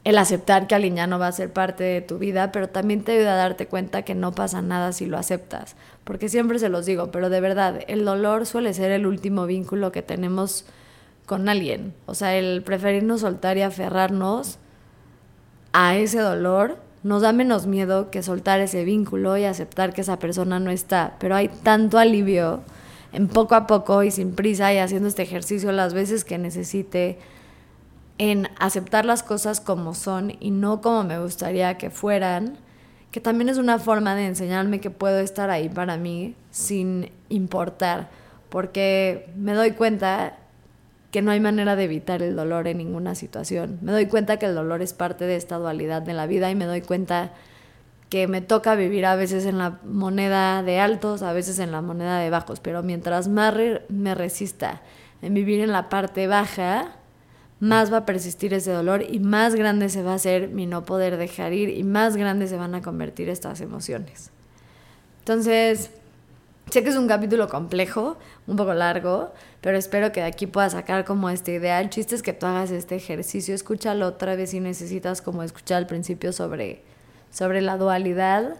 el 0.07 0.19
aceptar 0.19 0.69
que 0.69 0.77
alguien 0.77 0.95
ya 0.95 1.09
no 1.09 1.19
va 1.19 1.27
a 1.27 1.33
ser 1.33 1.53
parte 1.53 1.83
de 1.83 2.01
tu 2.01 2.19
vida, 2.19 2.53
pero 2.53 2.69
también 2.69 3.03
te 3.03 3.11
ayuda 3.11 3.33
a 3.33 3.37
darte 3.37 3.67
cuenta 3.67 4.03
que 4.03 4.15
no 4.15 4.31
pasa 4.31 4.63
nada 4.63 4.93
si 4.93 5.05
lo 5.05 5.19
aceptas. 5.19 5.75
Porque 6.05 6.29
siempre 6.29 6.61
se 6.61 6.69
los 6.69 6.87
digo, 6.87 7.11
pero 7.11 7.29
de 7.29 7.41
verdad, 7.41 7.81
el 7.89 8.05
dolor 8.05 8.47
suele 8.47 8.73
ser 8.73 8.93
el 8.93 9.05
último 9.05 9.47
vínculo 9.47 9.91
que 9.91 10.03
tenemos 10.03 10.65
con 11.27 11.49
alguien. 11.49 11.93
O 12.07 12.15
sea, 12.15 12.37
el 12.37 12.63
preferirnos 12.63 13.21
soltar 13.21 13.59
y 13.59 13.63
aferrarnos 13.63 14.59
a 15.73 15.97
ese 15.97 16.21
dolor 16.21 16.79
nos 17.03 17.23
da 17.23 17.33
menos 17.33 17.67
miedo 17.67 18.11
que 18.11 18.23
soltar 18.23 18.61
ese 18.61 18.85
vínculo 18.85 19.37
y 19.37 19.45
aceptar 19.45 19.93
que 19.93 20.01
esa 20.01 20.19
persona 20.19 20.59
no 20.59 20.71
está. 20.71 21.17
Pero 21.19 21.35
hay 21.35 21.49
tanto 21.49 21.99
alivio 21.99 22.63
en 23.13 23.29
poco 23.29 23.55
a 23.55 23.67
poco 23.67 24.03
y 24.03 24.11
sin 24.11 24.35
prisa 24.35 24.73
y 24.73 24.79
haciendo 24.79 25.09
este 25.09 25.23
ejercicio 25.23 25.71
las 25.73 25.95
veces 25.95 26.25
que 26.25 26.39
necesite 26.39 27.19
en 28.19 28.49
aceptar 28.59 29.05
las 29.05 29.23
cosas 29.23 29.61
como 29.61 29.95
son 29.95 30.33
y 30.41 30.51
no 30.51 30.81
como 30.81 31.05
me 31.05 31.19
gustaría 31.19 31.77
que 31.77 31.91
fueran, 31.91 32.57
que 33.11 33.21
también 33.21 33.49
es 33.49 33.59
una 33.59 33.79
forma 33.79 34.15
de 34.15 34.27
enseñarme 34.27 34.81
que 34.81 34.91
puedo 34.91 35.19
estar 35.21 35.51
ahí 35.51 35.69
para 35.69 35.97
mí 35.97 36.35
sin 36.51 37.11
importar, 37.29 38.09
porque 38.49 39.31
me 39.37 39.53
doy 39.53 39.73
cuenta 39.73 40.39
que 41.17 41.23
no 41.23 41.31
hay 41.31 41.41
manera 41.41 41.77
de 41.77 41.85
evitar 41.85 42.21
el 42.21 42.37
dolor 42.37 42.69
en 42.69 42.77
ninguna 42.77 43.15
situación. 43.15 43.79
Me 43.81 43.91
doy 43.91 44.05
cuenta 44.05 44.39
que 44.39 44.45
el 44.45 44.55
dolor 44.55 44.83
es 44.83 44.93
parte 44.93 45.25
de 45.25 45.37
esta 45.37 45.57
dualidad 45.57 46.03
de 46.03 46.13
la 46.13 46.27
vida 46.27 46.51
y 46.51 46.55
me 46.55 46.67
doy 46.67 46.83
cuenta 46.83 47.33
que 48.11 48.29
me 48.29 48.43
toca 48.43 48.75
vivir 48.75 49.07
a 49.07 49.17
veces 49.17 49.47
en 49.47 49.57
la 49.57 49.79
moneda 49.83 50.63
de 50.63 50.79
altos, 50.79 51.23
a 51.23 51.33
veces 51.33 51.59
en 51.59 51.73
la 51.73 51.81
moneda 51.81 52.19
de 52.19 52.29
bajos, 52.29 52.61
pero 52.61 52.83
mientras 52.83 53.29
más 53.29 53.55
me 53.89 54.15
resista 54.15 54.83
en 55.23 55.33
vivir 55.33 55.61
en 55.61 55.73
la 55.73 55.89
parte 55.89 56.27
baja, 56.27 56.97
más 57.61 57.91
va 57.91 57.97
a 57.97 58.05
persistir 58.05 58.53
ese 58.53 58.73
dolor 58.73 59.03
y 59.09 59.19
más 59.19 59.55
grande 59.55 59.89
se 59.89 60.03
va 60.03 60.13
a 60.13 60.17
hacer 60.17 60.49
mi 60.49 60.67
no 60.67 60.85
poder 60.85 61.17
dejar 61.17 61.55
ir 61.55 61.71
y 61.71 61.83
más 61.83 62.19
grandes 62.19 62.51
se 62.51 62.59
van 62.59 62.75
a 62.75 62.83
convertir 62.83 63.31
estas 63.31 63.63
emociones. 63.63 64.33
Entonces, 65.21 65.93
sé 66.71 66.83
que 66.83 66.91
es 66.91 66.97
un 66.97 67.09
capítulo 67.09 67.49
complejo, 67.49 68.17
un 68.47 68.57
poco 68.57 68.75
largo, 68.75 69.33
pero 69.61 69.79
espero 69.79 70.13
que 70.13 70.21
de 70.21 70.27
aquí 70.27 70.47
puedas 70.47 70.73
sacar 70.73 71.05
como 71.05 71.31
esta 71.31 71.51
idea. 71.51 71.81
El 71.81 71.91
chiste 71.91 72.15
es 72.15 72.23
que 72.23 72.33
tú 72.33 72.47
hagas 72.47 72.71
este 72.71 72.97
ejercicio, 72.97 73.55
escúchalo 73.55 74.07
otra 74.07 74.37
vez 74.37 74.51
si 74.51 74.61
necesitas 74.61 75.23
como 75.23 75.43
escuchar 75.43 75.79
al 75.79 75.87
principio 75.87 76.33
sobre, 76.33 76.83
sobre 77.31 77.61
la 77.61 77.77
dualidad 77.77 78.57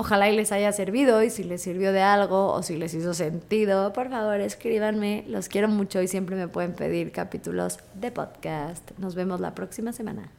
Ojalá 0.00 0.30
y 0.30 0.36
les 0.36 0.52
haya 0.52 0.70
servido 0.70 1.24
y 1.24 1.30
si 1.30 1.42
les 1.42 1.60
sirvió 1.60 1.92
de 1.92 2.02
algo 2.02 2.52
o 2.52 2.62
si 2.62 2.76
les 2.76 2.94
hizo 2.94 3.14
sentido, 3.14 3.92
por 3.92 4.08
favor 4.10 4.40
escríbanme. 4.40 5.24
Los 5.26 5.48
quiero 5.48 5.66
mucho 5.66 6.00
y 6.00 6.06
siempre 6.06 6.36
me 6.36 6.46
pueden 6.46 6.72
pedir 6.72 7.10
capítulos 7.10 7.80
de 7.94 8.12
podcast. 8.12 8.92
Nos 8.98 9.16
vemos 9.16 9.40
la 9.40 9.56
próxima 9.56 9.92
semana. 9.92 10.30